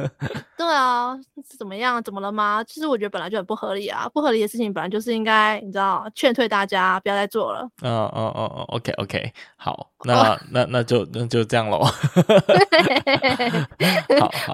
[0.56, 1.16] 对啊，
[1.58, 2.02] 怎么样？
[2.02, 2.62] 怎么了吗？
[2.64, 7.68] 其实我觉得本来就很不合理啊，不合理的事情本来就是应该，你知道，劝退大家不要再做了。
[7.82, 11.84] 嗯嗯嗯嗯，OK OK，好， 那、哦、那那就那就这样喽。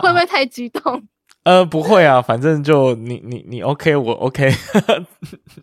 [0.01, 1.03] 会不会太激动？
[1.45, 4.51] 呃，不会啊，反正就你你你 OK，我 OK，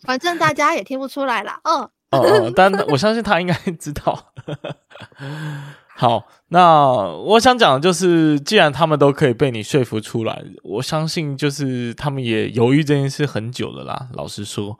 [0.03, 1.59] 反正大家也听不出来啦。
[1.63, 1.87] 嗯。
[2.09, 4.17] 哦哦，但我相信他应该知道。
[5.99, 14.07] 好，那我想讲的就是，既然他们都可以被你说服出来，我相信就是他们也犹豫这件事很久了啦。
[14.13, 14.77] 老实说，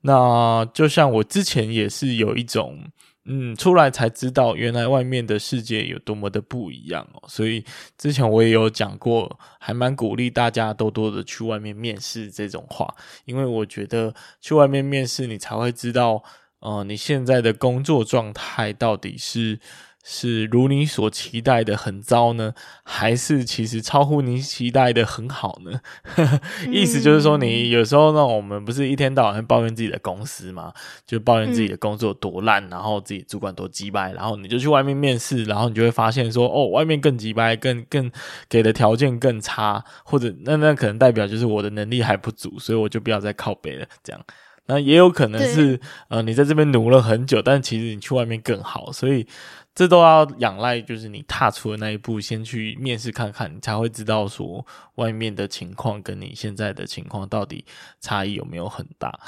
[0.00, 2.78] 那就像我之前也是有一种。
[3.26, 7.22] 嗯，出来才知道原来外面的世界有多么的不一样哦。
[7.26, 7.64] 所以
[7.96, 16.22] 之前我也有讲过，还蛮鼓励大家多多的去外面面试这种话，因为我觉得去外面面试，你才会知道，
[16.60, 19.58] 呃，你现在的工作状态到底是。
[20.06, 25.80] 是如你所期待的很糟呢，还是其实超乎你期待的很好呢？
[26.70, 30.70] 意思就是说，你有时候呢，我们不是一天到晚抱怨自己的公司嘛？
[31.06, 38.12] 就抱怨自己的工作多烂，然后自己主管多鸡掰，然后你就去外面面试，然后你就会发现说，哦，外面更鸡掰，更更
[38.46, 44.22] 给的条件更差，或者那那可能代表就是我的能力还不足，所以我就不要再靠北了，这样。
[44.66, 49.26] 那也有可能是呃，你在这边努了很久，但其实你去外面更好，所以。
[49.74, 57.64] 这都要仰赖，就是你踏出的那一步，先去面试看看，你才会知道说外面的情况跟你现在的情况到底
[58.00, 59.18] 差异有没有很大。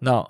[0.00, 0.28] 那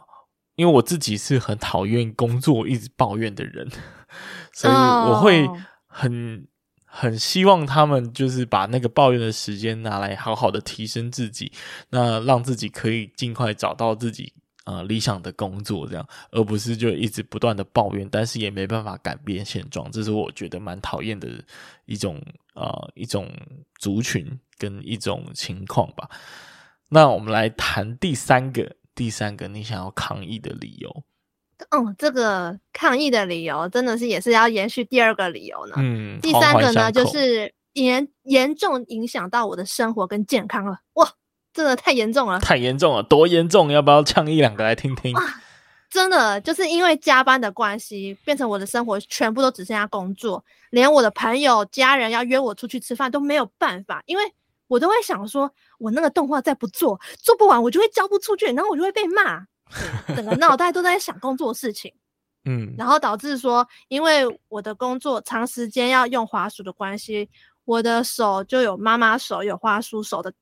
[0.54, 3.68] 因为我自己是很讨厌工作一直抱怨的人，
[4.54, 5.48] 所以我会
[5.86, 6.46] 很
[6.84, 11.50] 很希望他们就是把那个抱怨的时间拿来好好的提升自己，
[11.90, 14.32] 那让自己可以尽快找到自己。
[14.64, 21.28] 呃，理想的工作这样，而不是就一直不断的抱怨，但是也没办法改变现状，这是我觉得蛮讨厌的
[21.84, 22.18] 一种
[22.54, 23.30] 呃一种
[23.78, 26.08] 族群跟一种情况吧。
[26.88, 31.04] 那我们来谈第三个，第三个你想要抗议的理由。
[31.68, 35.74] 嗯，这个抗议的理由真的是也是要延续第二个理由呢。
[35.76, 40.78] 嗯，第三个呢就是严严重影响到我的生活跟健康了。
[40.94, 41.06] 哇！
[41.54, 43.70] 真的太严重了，太严重了，多严重？
[43.70, 45.16] 要不要唱一两个来听听？
[45.16, 45.22] 啊，
[45.88, 54.24] 真的就是因为加班的关系，变成我的生活全部都只剩下工作，连我的朋友、家人要约我出去吃饭都没有办法，因为
[54.66, 55.48] 我都会想说，
[55.78, 59.46] 我那个动画再不做，做不完我就会交不出去，然后我就会被骂，
[60.16, 61.92] 整个脑袋都在想工作的事情，
[62.46, 67.30] 嗯，然后导致说，因为我的工作长时间要用滑鼠的关系，
[67.64, 70.32] 我的手就有妈妈手，有滑鼠手的。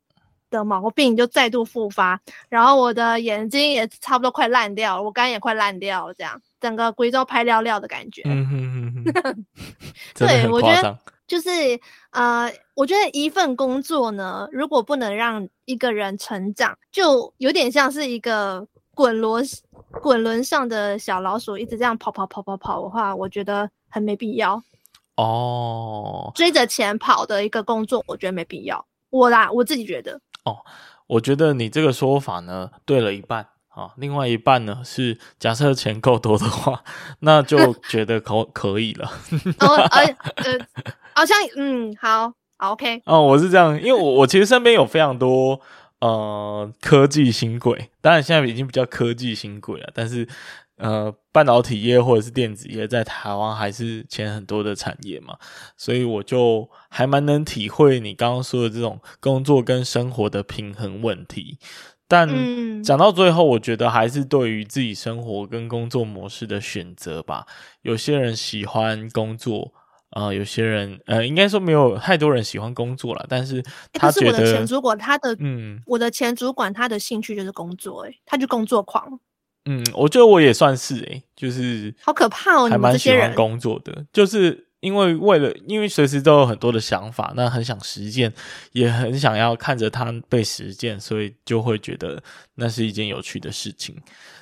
[0.52, 8.22] 的毛病就再度复发，然后我的眼睛也差不多快烂掉了，我肝也快烂掉了，这样整个贵州拍尿尿的感觉。
[8.26, 9.46] 嗯哼哼哼，
[10.14, 10.96] 对，我觉得
[11.26, 11.50] 就是
[12.10, 19.44] 呃，我觉得一份工作呢，如果不能让一个人成长，就有点像是一个滚轮
[20.00, 24.62] 滚轮上的小老鼠，一直这样跑跑跑跑跑的话，我觉得很没必要。
[25.16, 28.84] 哦，追着钱跑的一个工作，我觉得没必要。
[29.10, 30.20] 我啦，我自己觉得。
[30.44, 30.58] 哦，
[31.06, 33.48] 我觉得你这个说法呢，对了一半。
[33.74, 36.84] 啊，另外一半呢是假设钱够多的话，
[37.20, 39.10] 那就 觉得可可以了。
[39.60, 40.66] 哦，呃，呃，
[41.16, 43.00] 好像嗯，好，好，OK。
[43.06, 45.58] 哦，我是这样，因为我我其实身边有非常多
[46.00, 50.28] 呃科技新贵，当然现在已经比较科技新贵了，但是
[50.82, 55.38] 呃半导体业或者是电子业在台湾还是前很多的产业嘛，
[55.76, 61.58] 所以我就还蛮能体会你刚刚说的这种工作跟生活的平衡问题。
[62.08, 62.28] 但
[62.82, 67.46] 讲到最后，我觉得还是对于自己生活跟工作模式的选择吧。
[67.80, 69.72] 有些人喜欢工作，
[70.10, 73.24] 呃，有些人呃，应该说没有太多人喜欢工作了。
[73.30, 73.62] 但是
[73.94, 79.18] 他觉得，欸、是我的前主管他的，嗯，我的前主管他的兴趣就是工作，诶，他就工作狂。
[79.64, 84.68] 嗯，我觉得我也算是，诶，就是好可怕哦，还蛮喜欢工作的，就是。
[84.82, 88.32] 因为为了，因为随时都有很多的想法，那很想实践，
[88.72, 92.20] 也很想要看着它被实践，所以就会觉得
[92.56, 93.96] 那是一件有趣的事情。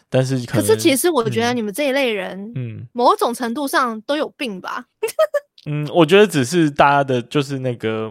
[0.09, 4.87] 但是可，可是其实我觉得你们这一类人，嗯，某种程度上都有病吧？
[5.69, 8.11] 嗯，我觉得只是大家的，就是那个。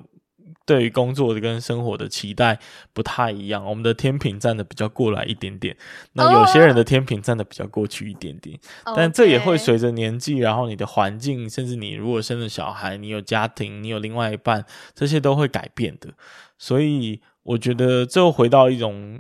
[0.70, 2.60] 对于工作的跟生活的期待
[2.94, 5.76] 不太一样，我们的天平站的比较过来一点点，
[6.14, 8.96] 那有些人的天平站的比较过去一点点，oh.
[8.96, 14.64] 但这也会随着年纪，然后你的环境，甚至你如果生了小孩，你有家庭，你有另外一半，
[14.94, 16.14] 这些都会改变的。
[16.60, 19.20] 所以我觉得最后回到一种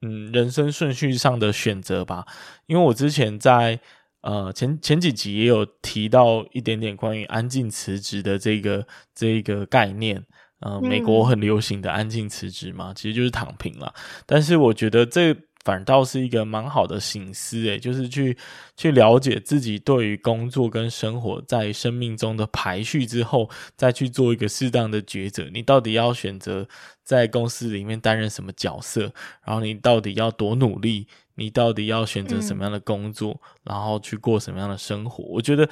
[0.00, 2.24] 嗯人生顺序上的选择吧，
[2.64, 3.78] 因为我之前在
[4.22, 10.24] 呃前前几集也有提到一点点关于安静辞职的这个这个概念。
[10.60, 13.92] 呃，美国很流行的安静辞职嘛，嗯，其实就是躺平了。
[14.24, 18.34] 但是我觉得这反倒是一个蛮好的醒思，诶，就是去
[18.76, 25.44] 去了解自己对于工作跟生活在生命中的排序之后，再去做一个适当的抉择。
[25.52, 26.66] 你到底要选择
[27.04, 29.12] 在公司里面担任什么角色？
[29.44, 31.06] 然后你到底要多努力？
[31.34, 33.32] 你到底要选择什么样的工作？
[33.32, 35.22] 嗯，然后去过什么样的生活？
[35.24, 35.68] 我觉得。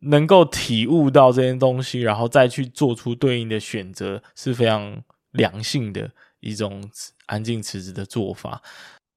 [0.00, 6.82] 能够体悟到这些东西，然后再去做出对应的选择，是非常良性的一种
[7.26, 8.62] 安静辞职的做法。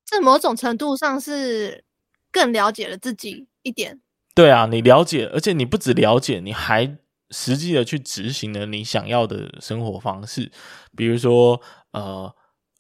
[0.06, 1.84] 这某种程度上是
[2.32, 4.00] 更了解了自己一点。
[4.36, 6.98] 对啊，你了解，而且你不只了解，你还
[7.30, 10.52] 实际的去执行了你想要的生活方式。
[10.98, 11.62] 比如说，
[11.92, 12.36] 呃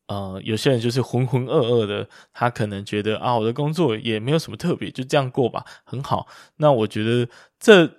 [0.07, 6.27] 呃，有些人就是浑浑噩噩的，他可能觉得啊，我的工作也没有什么特别，就这样过吧，很好。
[6.57, 7.27] 那我觉得。
[7.59, 7.89] 这，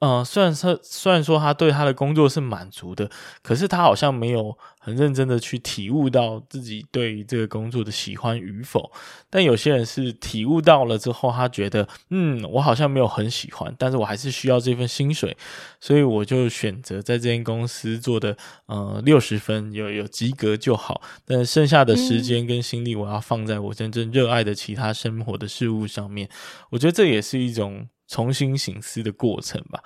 [0.00, 3.10] 呃，虽然说虽然说他对他的工作是满足的，
[3.42, 8.92] 可是他好像没有很认真的去体悟到自己对于这个工作的喜欢与否。
[9.28, 15.36] 但有些人是体悟到了之后，他觉得，嗯，我好像没有很喜欢，但是我还是需要这份薪水，
[15.80, 18.36] 所以我就选择在这间公司做的，
[18.66, 21.02] 呃，六十分有有及格就好。
[21.26, 26.28] 但剩下的时间跟心力，我要放在我真正热爱的其他生活的事物上面。
[26.70, 27.88] 我觉得这也是一种。
[28.08, 29.84] 重新醒思的过程吧。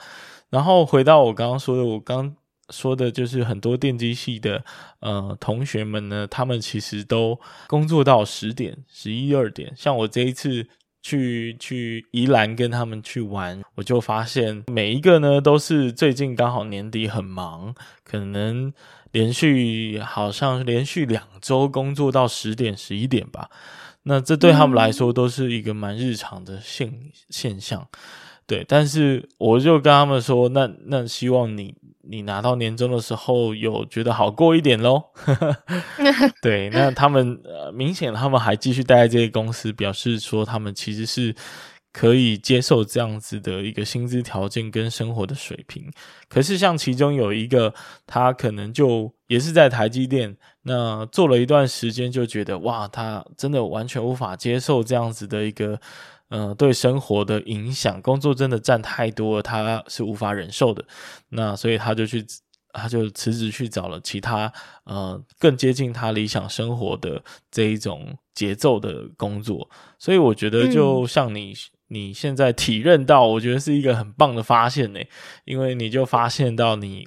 [0.48, 2.34] 然后回到我刚刚说的，我刚
[2.70, 4.64] 说的就是很多电机系的
[5.00, 9.74] 呃同学们呢，他们其实都工作到十点、十一二点。
[9.76, 10.68] 像我这一次
[11.02, 18.72] 去去宜兰跟他们去玩，我就发现每一个呢都是最近刚好年底很忙，可能
[19.10, 23.50] 连续好像连续两周工作到十点、十一点吧。
[24.04, 26.92] 那这对他们来说都是一个蛮日常的现
[27.30, 27.86] 现象，
[28.46, 28.64] 对。
[28.66, 35.02] 但是我就跟他们说，那那希望你你拿到年终的时候有觉得好过一点喽。
[36.42, 41.34] 对，那他们呃明显他们还继续待在这些公司，表示说他们其实是。
[41.92, 45.92] 可以接受这样子的一个薪资条件跟生活的水平，
[46.26, 47.74] 可是像其中有一个，
[48.06, 55.78] 他可能就也是在台积电，那做了一段时间，就觉得哇，他真的完全无法接受这样子的一个，
[56.28, 60.82] 呃，对生活的影响，工作真的占太多了，他是无法忍受的，
[61.28, 62.24] 那所以他就去，
[62.72, 64.50] 他就辞职去找了其他，
[64.84, 69.68] 呃，更接近他理想生活的这一种节奏的工作，
[69.98, 71.52] 所以我觉得就像你。
[71.92, 75.00] 你现在体认到，我觉得是一个很棒的发现呢，
[75.44, 77.06] 因为你就发现到你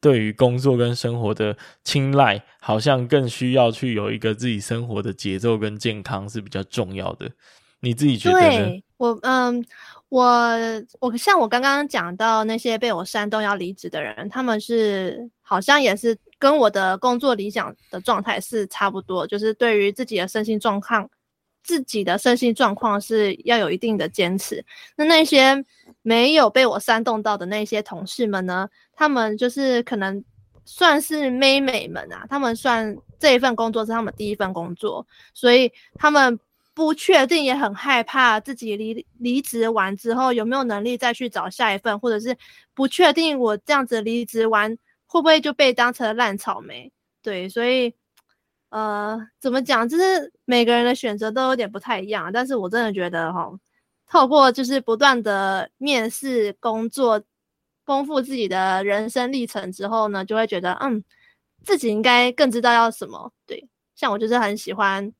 [0.00, 7.30] 对于工作跟生活的青睐，好像更需要去有一个自己生活的节奏跟健康是比较重要的。
[7.80, 8.82] 你自己觉得呢？
[8.96, 9.64] 我嗯，
[10.08, 10.56] 我
[11.00, 21.10] 我像我刚刚讲到那些被我煽动要离职的人，他们是好像也是跟我的工作理想的状态是差不多，就是对于自己的身心状况，
[21.62, 24.64] 自己的身心状况是要有一定的坚持。
[24.96, 25.64] 那那些
[26.02, 30.24] 没有被我煽动到的那些同事们呢，他们就是可能
[30.64, 36.38] 算是妹妹们啊，他们算这一份工作是他们第一份工作，所以他们。
[36.74, 42.34] 不确定，也很害怕自己离离职完之后有没有能力再去找下一份，或者是
[42.72, 46.90] 不确定我这样子离职完会不会就被当成烂草莓。
[47.22, 47.94] 对，所以
[48.72, 52.32] 呃，怎么讲，就是每个人的选择都有点不太一样。
[52.32, 53.48] 但是我真的觉得哈，
[54.10, 57.22] 透过就是不断的面试工作，
[57.84, 61.04] 丰富自己的人生历程之后呢，就会觉得嗯，
[61.64, 63.30] 自己应该更知道要什么。
[63.46, 65.12] 对，像我就是很喜欢。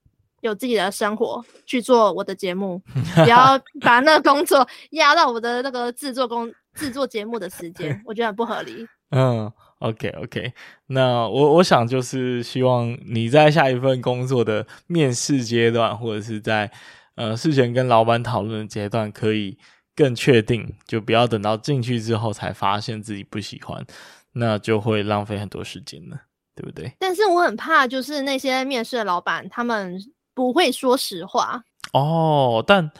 [0.43, 2.77] 有自己的生活去做我的节目，
[3.15, 8.85] 不要把那个工作压到我的那个制作工制作节目的时间， 我觉得很不合理。
[9.11, 10.53] 嗯，OK OK，
[10.87, 16.71] 那我我想就是希望你在下一份工作的面试阶段，或者是在
[17.17, 19.59] 呃事前跟老板讨论的阶段，可以
[19.95, 23.85] 更确定，就不要等到进去之后才发现自己不喜欢，
[24.33, 26.17] 那就会浪费很多时间了，
[26.55, 26.95] 对不对？
[26.99, 29.99] 但是我很怕，就是那些面试的老板他们。
[30.35, 31.63] 不会说实话
[31.93, 32.91] 哦，但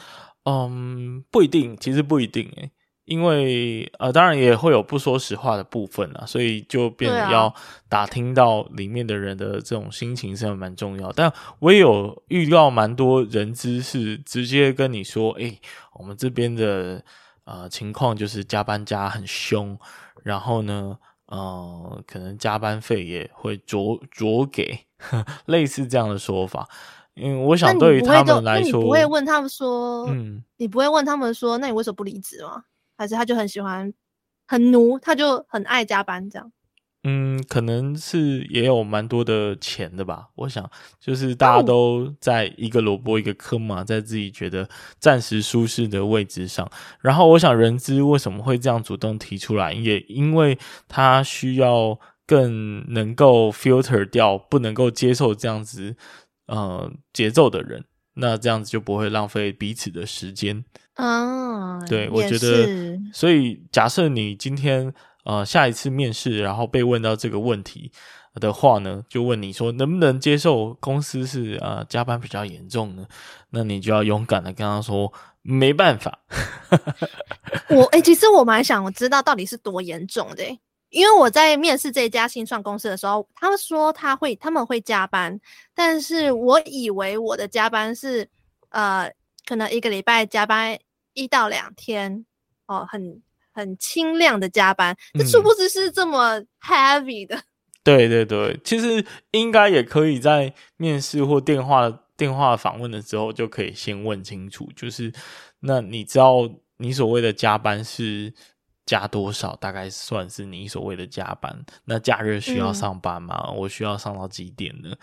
[0.45, 2.71] 嗯，不一定，其实不一定诶，
[3.05, 7.53] 因为呃，当然也会有不说实话的部分啦，所以就变得要
[7.89, 11.11] 打听到里面的人的这种心情是蛮重要。
[11.13, 15.59] 但我也有遇到蛮多人资是直接跟你说，诶，
[15.95, 17.05] 我们这边的
[17.45, 19.77] 呃情况就是加班加很凶，
[20.23, 20.97] 然后呢，
[21.27, 24.87] 呃，可能加班费也会酌酌给，
[25.47, 26.69] 类似这样的说法。
[27.15, 32.63] 因为我想，对于他们来说，你不会问他们说，嗯，你不会问他们说，那你为什么不离职吗？
[32.97, 33.93] 还是他就很喜欢，
[34.47, 36.53] 很奴，他就很爱加班这样？
[37.05, 40.29] 嗯，可能是也有蛮多的钱的吧。
[40.37, 40.71] 我想，
[41.01, 44.69] 就是大家都在一个萝卜一个坑嘛，在自己觉得
[45.01, 46.71] 暂时舒适的位置上。
[47.01, 55.97] 然后，我想人资为什么会这样主动提出来，也因为他需要更能够 filter 掉不能够接受这样子。
[56.47, 57.85] 呃，节奏的人，
[58.15, 60.65] 那这样子就不会浪费彼此的时间。
[60.95, 64.93] 嗯、哦，对，我觉得，所以假设你今天
[65.25, 67.91] 呃下一次面试，然后被问到这个问题
[68.35, 73.07] 的话呢，就问你说能不能接受公司是呃加班比较严重呢？
[73.51, 76.19] 那你就要勇敢的跟他说没办法。
[77.71, 80.61] 我哎、欸，其实我蛮想我知道到底是多严重的、欸。
[80.93, 85.41] 因为我在面试这一家新创公司的时候，他们说他会他们会加班，
[85.75, 88.29] 但是我以为我的加班是，
[88.69, 89.11] 呃，
[89.47, 90.79] 可能一个礼拜加班
[91.15, 92.27] 一到两天，
[92.67, 93.23] 哦，很
[93.53, 97.37] 很轻量的加班，这殊不知是这么 heavy 的。
[97.41, 97.43] 嗯。
[97.83, 105.11] 对对对，其实应该也可以在面试或电话电话访问的时候就可以先问清楚，就是
[105.61, 108.35] 那你知道你所谓的加班是。
[108.93, 111.65] 加多少大概算是你所谓的加班？
[111.87, 113.47] 那假日需要上班吗？
[113.49, 114.95] 嗯、我需要上到几点呢？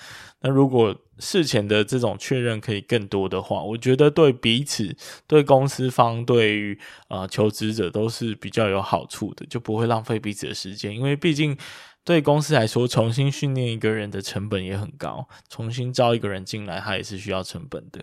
[0.41, 11.57] 那如果事前的这种确认可以更多的话，我觉得对彼此、对公司方、对于呃求职者都是比较有好处的，就不会浪费彼此的时间，因为毕竟。
[12.05, 18.01] 对公司来说，重新训练一个人的成本也很高，重新招一个人进来，他也是需要成本的。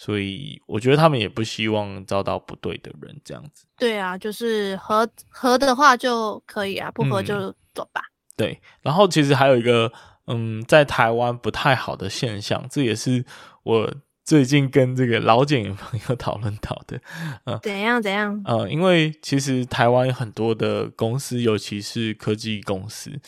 [0.00, 3.66] 所以，我觉得他们也不希望招到不对的人，这样子。
[3.76, 8.00] 对啊，就是合合的话就可以啊，不合就走吧。
[8.00, 9.92] 嗯，对，然后其实还有一个，
[10.28, 13.24] 嗯，在台湾不太好的现象，这也是
[13.64, 13.92] 我。
[14.28, 17.00] 最近跟这个老检朋友 讨论到的，
[17.46, 18.38] 嗯，怎样怎样？
[18.44, 23.18] 呃，因为其实台湾有很多的公司，尤其是科技公司，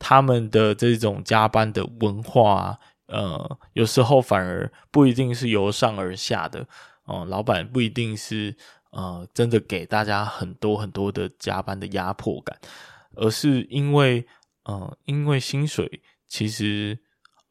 [0.00, 6.60] 他们的这种加班的文化，呃，有时候反而不一定是由上而下的，
[7.04, 8.56] 哦、呃，老板不一定是
[8.90, 12.56] 呃真的给大家很多很多的加班的压迫感，
[13.16, 14.26] 而是因为，
[14.64, 16.98] 呃，因为薪水其实。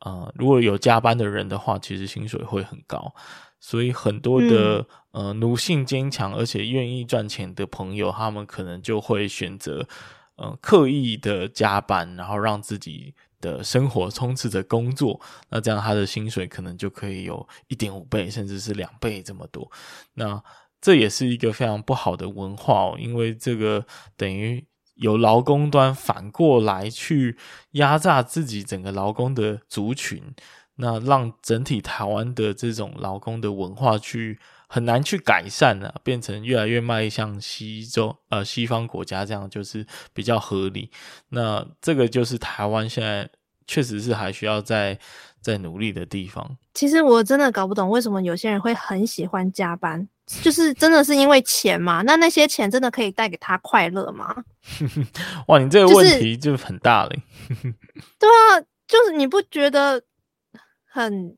[0.01, 3.15] 呃，如果有加班的人的话，其实薪水会很高，
[3.59, 9.87] 所以很多的、嗯、呃奴性坚强而且愿意赚钱的朋友，他们可能就会选择
[10.35, 13.15] 呃刻意的加班，然后让自己
[13.47, 15.19] 的生活充斥着工作，
[15.49, 19.71] 那这样他的薪水可能就可以有一点五倍甚至是两倍这么多，
[20.15, 20.43] 那
[20.81, 23.85] 这也是一个非常不好的文化哦，因为这个
[24.15, 24.65] 等于。
[24.99, 27.37] 由劳工端反过来去
[27.73, 30.33] 压榨自己整个劳工的族群，
[30.77, 39.85] 那让整体台湾的这种劳工的文化去很难去改善啊，变成越来越迈向西周呃西方国家这样，就是
[40.15, 40.89] 比较合理。
[41.29, 43.29] 那这个就是台湾现在
[43.67, 44.97] 确实是还需要再
[45.41, 46.57] 再努力的地方。
[46.73, 50.07] 其实我真的搞不懂为什么有些人会很喜欢加班，
[50.41, 52.01] 就是真的是因为钱嘛？
[52.03, 54.35] 那那些钱真的可以带给他快乐吗？
[55.47, 57.09] 哇，你这个问题就很大了。
[58.19, 60.01] 对啊，就是你不觉得
[60.85, 61.35] 很？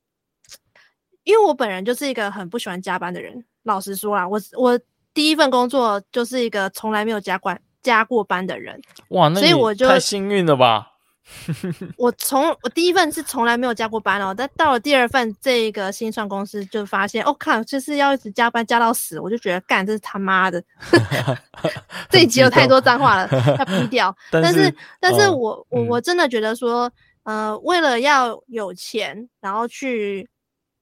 [1.24, 4.80] 因为我本人就是一个很不喜欢加班的人，老实说啦，我我
[5.14, 8.82] 第一份工作就是一个从来没有加过加过班的人。
[9.10, 10.94] 哇，那所以我就太幸运了吧？
[11.98, 20.64] 我从我第一份是从来没有加过班哦，但到了第二份这个新创公司就发现，哦靠，就是要一直加班加到死，我就觉得干，这是他妈的，
[22.10, 24.16] 这一集有太多脏话了，要逼掉。
[24.32, 26.92] 但是，但是，但是我我我真的觉得说，
[27.24, 30.30] 呃，为了要有钱，然后去。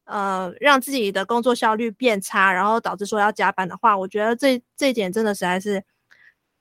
[0.10, 5.84] 呃，让自己的工作效率变差，然后导致说要加班的话，我觉得这这一点真的实在是，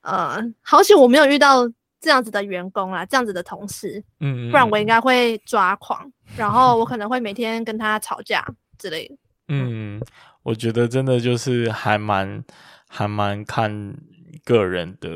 [0.02, 1.62] 呃，好险我没有遇到
[2.00, 8.44] 这样子的员工啦，这样子的同事，嗯，不然我应该会抓狂，然后我可能会每天跟他吵架
[8.78, 9.16] 之类的。
[9.48, 10.00] 嗯，
[10.42, 12.44] 我觉得真的就是还蛮
[12.88, 13.96] 还蛮看
[14.44, 15.08] 个人的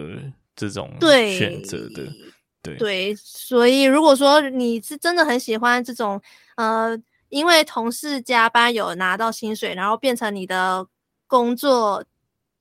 [0.55, 2.05] 这种选择的，
[2.62, 6.20] 对对，对，所以如果说你是真的很喜欢这种，
[6.57, 7.01] 呃。
[7.31, 10.85] 因为同事加班有拿到薪水，然后变成你的
[11.28, 12.05] 工作，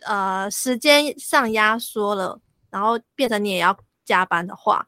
[0.05, 2.39] 呃，时间上压缩了，
[2.70, 3.76] 然后变成你也要
[4.10, 4.88] 加班的话，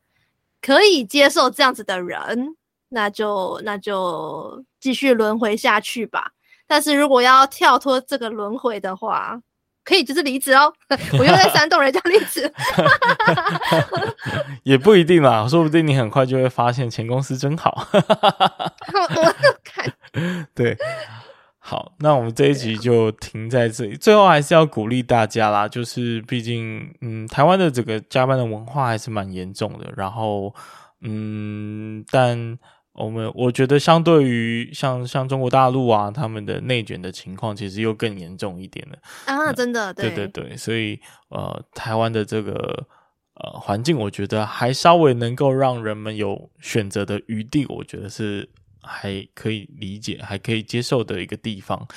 [0.59, 2.55] 可以接受这样子的人，
[2.89, 6.31] 那就那就继续轮回下去吧。
[6.65, 9.39] 但是如果要跳脱这个轮回的话，
[9.83, 10.73] 可以就是离职哦。
[11.19, 12.51] 我又在煽动人家离职，
[14.63, 17.87] 也不一定啦，说不定你很快就会发现前公司真好。
[20.55, 20.75] 对，
[21.71, 23.95] 好，那我们这一集就停在这里。
[23.95, 29.89] 最后还是要鼓励大家啦，就是毕竟，嗯，台湾的这个加班的文化还是蛮严重的。
[29.95, 30.53] 然后，
[30.99, 32.59] 嗯，但
[32.91, 38.97] 我们我觉得，相对于像像中国大陆啊，他们的内卷的情况，其实又更严重一点了
[39.27, 39.53] 啊！
[39.53, 40.99] 真的，对对对，所以
[41.29, 42.85] 呃，台湾的这个
[43.35, 48.49] 呃环境，我觉得还稍微能够让人们有选择的余地，我觉得是。
[48.83, 51.87] 还可以理解，还可以接受的一个地方，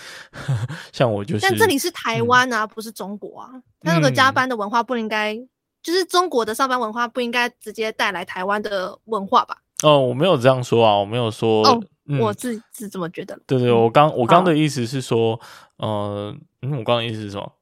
[0.93, 1.41] 像我就是。
[1.43, 3.51] 但这里是台湾啊，嗯、不是中国啊。
[3.82, 5.49] 他那个加班的文化不应该，嗯、
[5.82, 9.59] 就是中国的上班文化不应该直接带来台湾的文化吧？
[9.82, 11.66] 哦，我没有这样说啊，我没有说。
[11.66, 13.39] 哦，嗯、我自是这么觉得。
[13.47, 15.41] 对对，我刚我刚的意思是说，
[15.78, 17.53] 呃，嗯，我刚的意思是什么？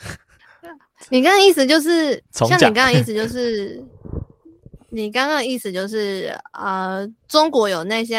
[1.08, 3.82] 你刚刚意思就是，像你刚刚意思就是，
[4.90, 8.18] 你刚刚意思就是，呃，中国有那些。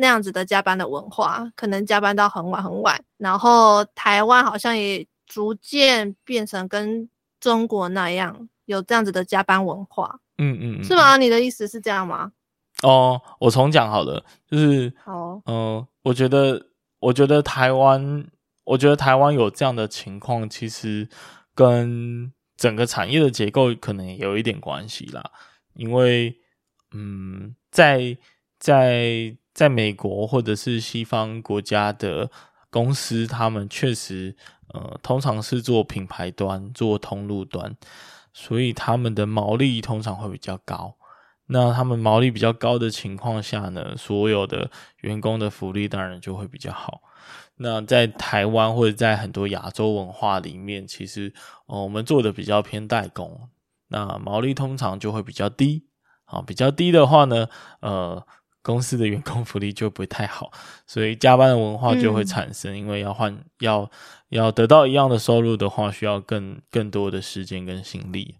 [0.00, 10.20] 那样子的加班的文化，可能加班到很晚很晚，然后台湾好像也逐渐变成跟中国那样有这样子的加班文化。
[10.38, 11.16] 嗯嗯，嗯，是吗？
[11.16, 12.30] 你的意思是这样吗？
[12.82, 16.66] 哦，我重讲好了，就是哦，嗯、呃，我觉得，
[17.00, 18.24] 我觉得台湾，
[18.62, 21.08] 我觉得台湾有这样的情况，其实
[21.56, 25.28] 跟整个产业的结构可能有一点关系啦，
[25.74, 26.38] 因为，
[26.92, 28.16] 嗯，在
[28.60, 29.36] 在。
[29.58, 32.30] 在美国或者是西方国家的
[32.70, 34.36] 公司，他们确实，
[34.68, 37.76] 呃，通常是做品牌端、做通路端，
[38.32, 40.94] 所以他们的毛利通常会比较高。
[41.46, 47.00] 那他们毛利比较高的情况下呢，所有的员工的福利当然就会比较好。
[47.56, 51.34] 那在台湾或者在很多亚洲文化里面，其实，
[51.66, 53.48] 哦，我们做的比较偏代工，
[53.88, 55.88] 那毛利通常就会比较低。
[56.26, 57.48] 啊，比较低的话呢，
[57.80, 58.24] 呃。
[58.68, 60.52] 公司的员工福利就不会太好，
[60.86, 62.74] 所以加班的文化就会产生。
[62.74, 63.90] 嗯、因为要换要
[64.28, 68.34] 要得到一样的收入的话，需要更更多的时间跟心力。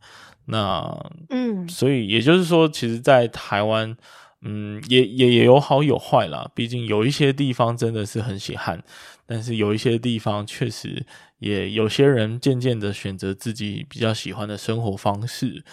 [0.45, 0.87] 那
[1.31, 3.97] 嗯，所以也就是说，其实，在台湾，
[4.43, 6.51] 嗯，也也也有好有坏啦。
[6.55, 8.83] 毕竟有一些地方真的是很血汗，
[9.27, 11.07] 但是有一些地方确实
[11.39, 15.65] 也有些人渐渐的选择自己比较喜欢的生活方式。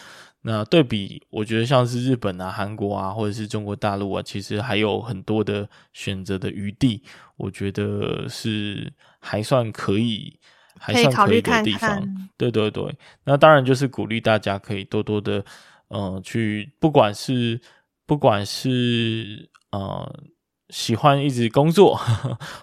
[0.48, 7.02] 那对比，我觉得像是日本啊、韩国啊，或者是中国大陆啊，其实还有很多的选择的余地。
[7.36, 10.32] 我觉得是还算可以，
[10.80, 11.80] 还算可以的地方。
[11.80, 15.44] 看看对对对，那当然就是鼓励大家可以多多的，
[15.88, 17.60] 呃，去不管是
[18.06, 20.24] 不管是呃
[20.70, 22.00] 喜欢一直工作，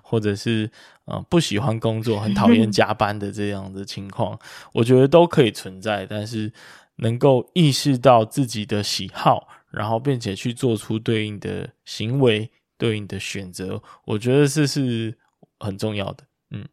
[0.05, 0.71] 或者是
[1.07, 4.39] 呃不喜欢工作、很讨厌 加班的这样的情况，
[4.73, 6.53] 我觉得都可以存在，但是。
[6.97, 15.17] 能够意识到自己的喜好，然后并且去做出对应的行为、对应的选择，我觉得这是
[15.59, 16.25] 很重要的。
[16.51, 16.67] 嗯，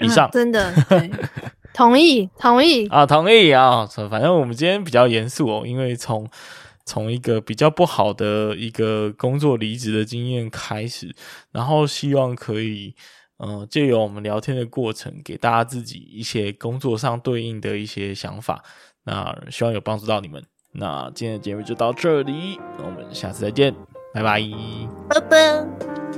[0.00, 1.10] 以上，啊、真的 对，
[1.72, 3.86] 同意同意啊，同意啊。
[4.10, 6.28] 反正我们今天比较严肃哦，因为从
[6.84, 11.14] 从一个比较不好的一个工作离职的经验开始，
[11.52, 12.94] 然后希望可以
[13.36, 18.64] 嗯、呃，借由我们聊天的过程，给大家自己一些工作上对应的一些想法。
[19.08, 20.44] 那希望有帮助到你们。
[20.72, 23.74] 那今天的节目就到这里，我们下次再见，
[24.12, 24.42] 拜拜，
[25.08, 26.17] 拜拜。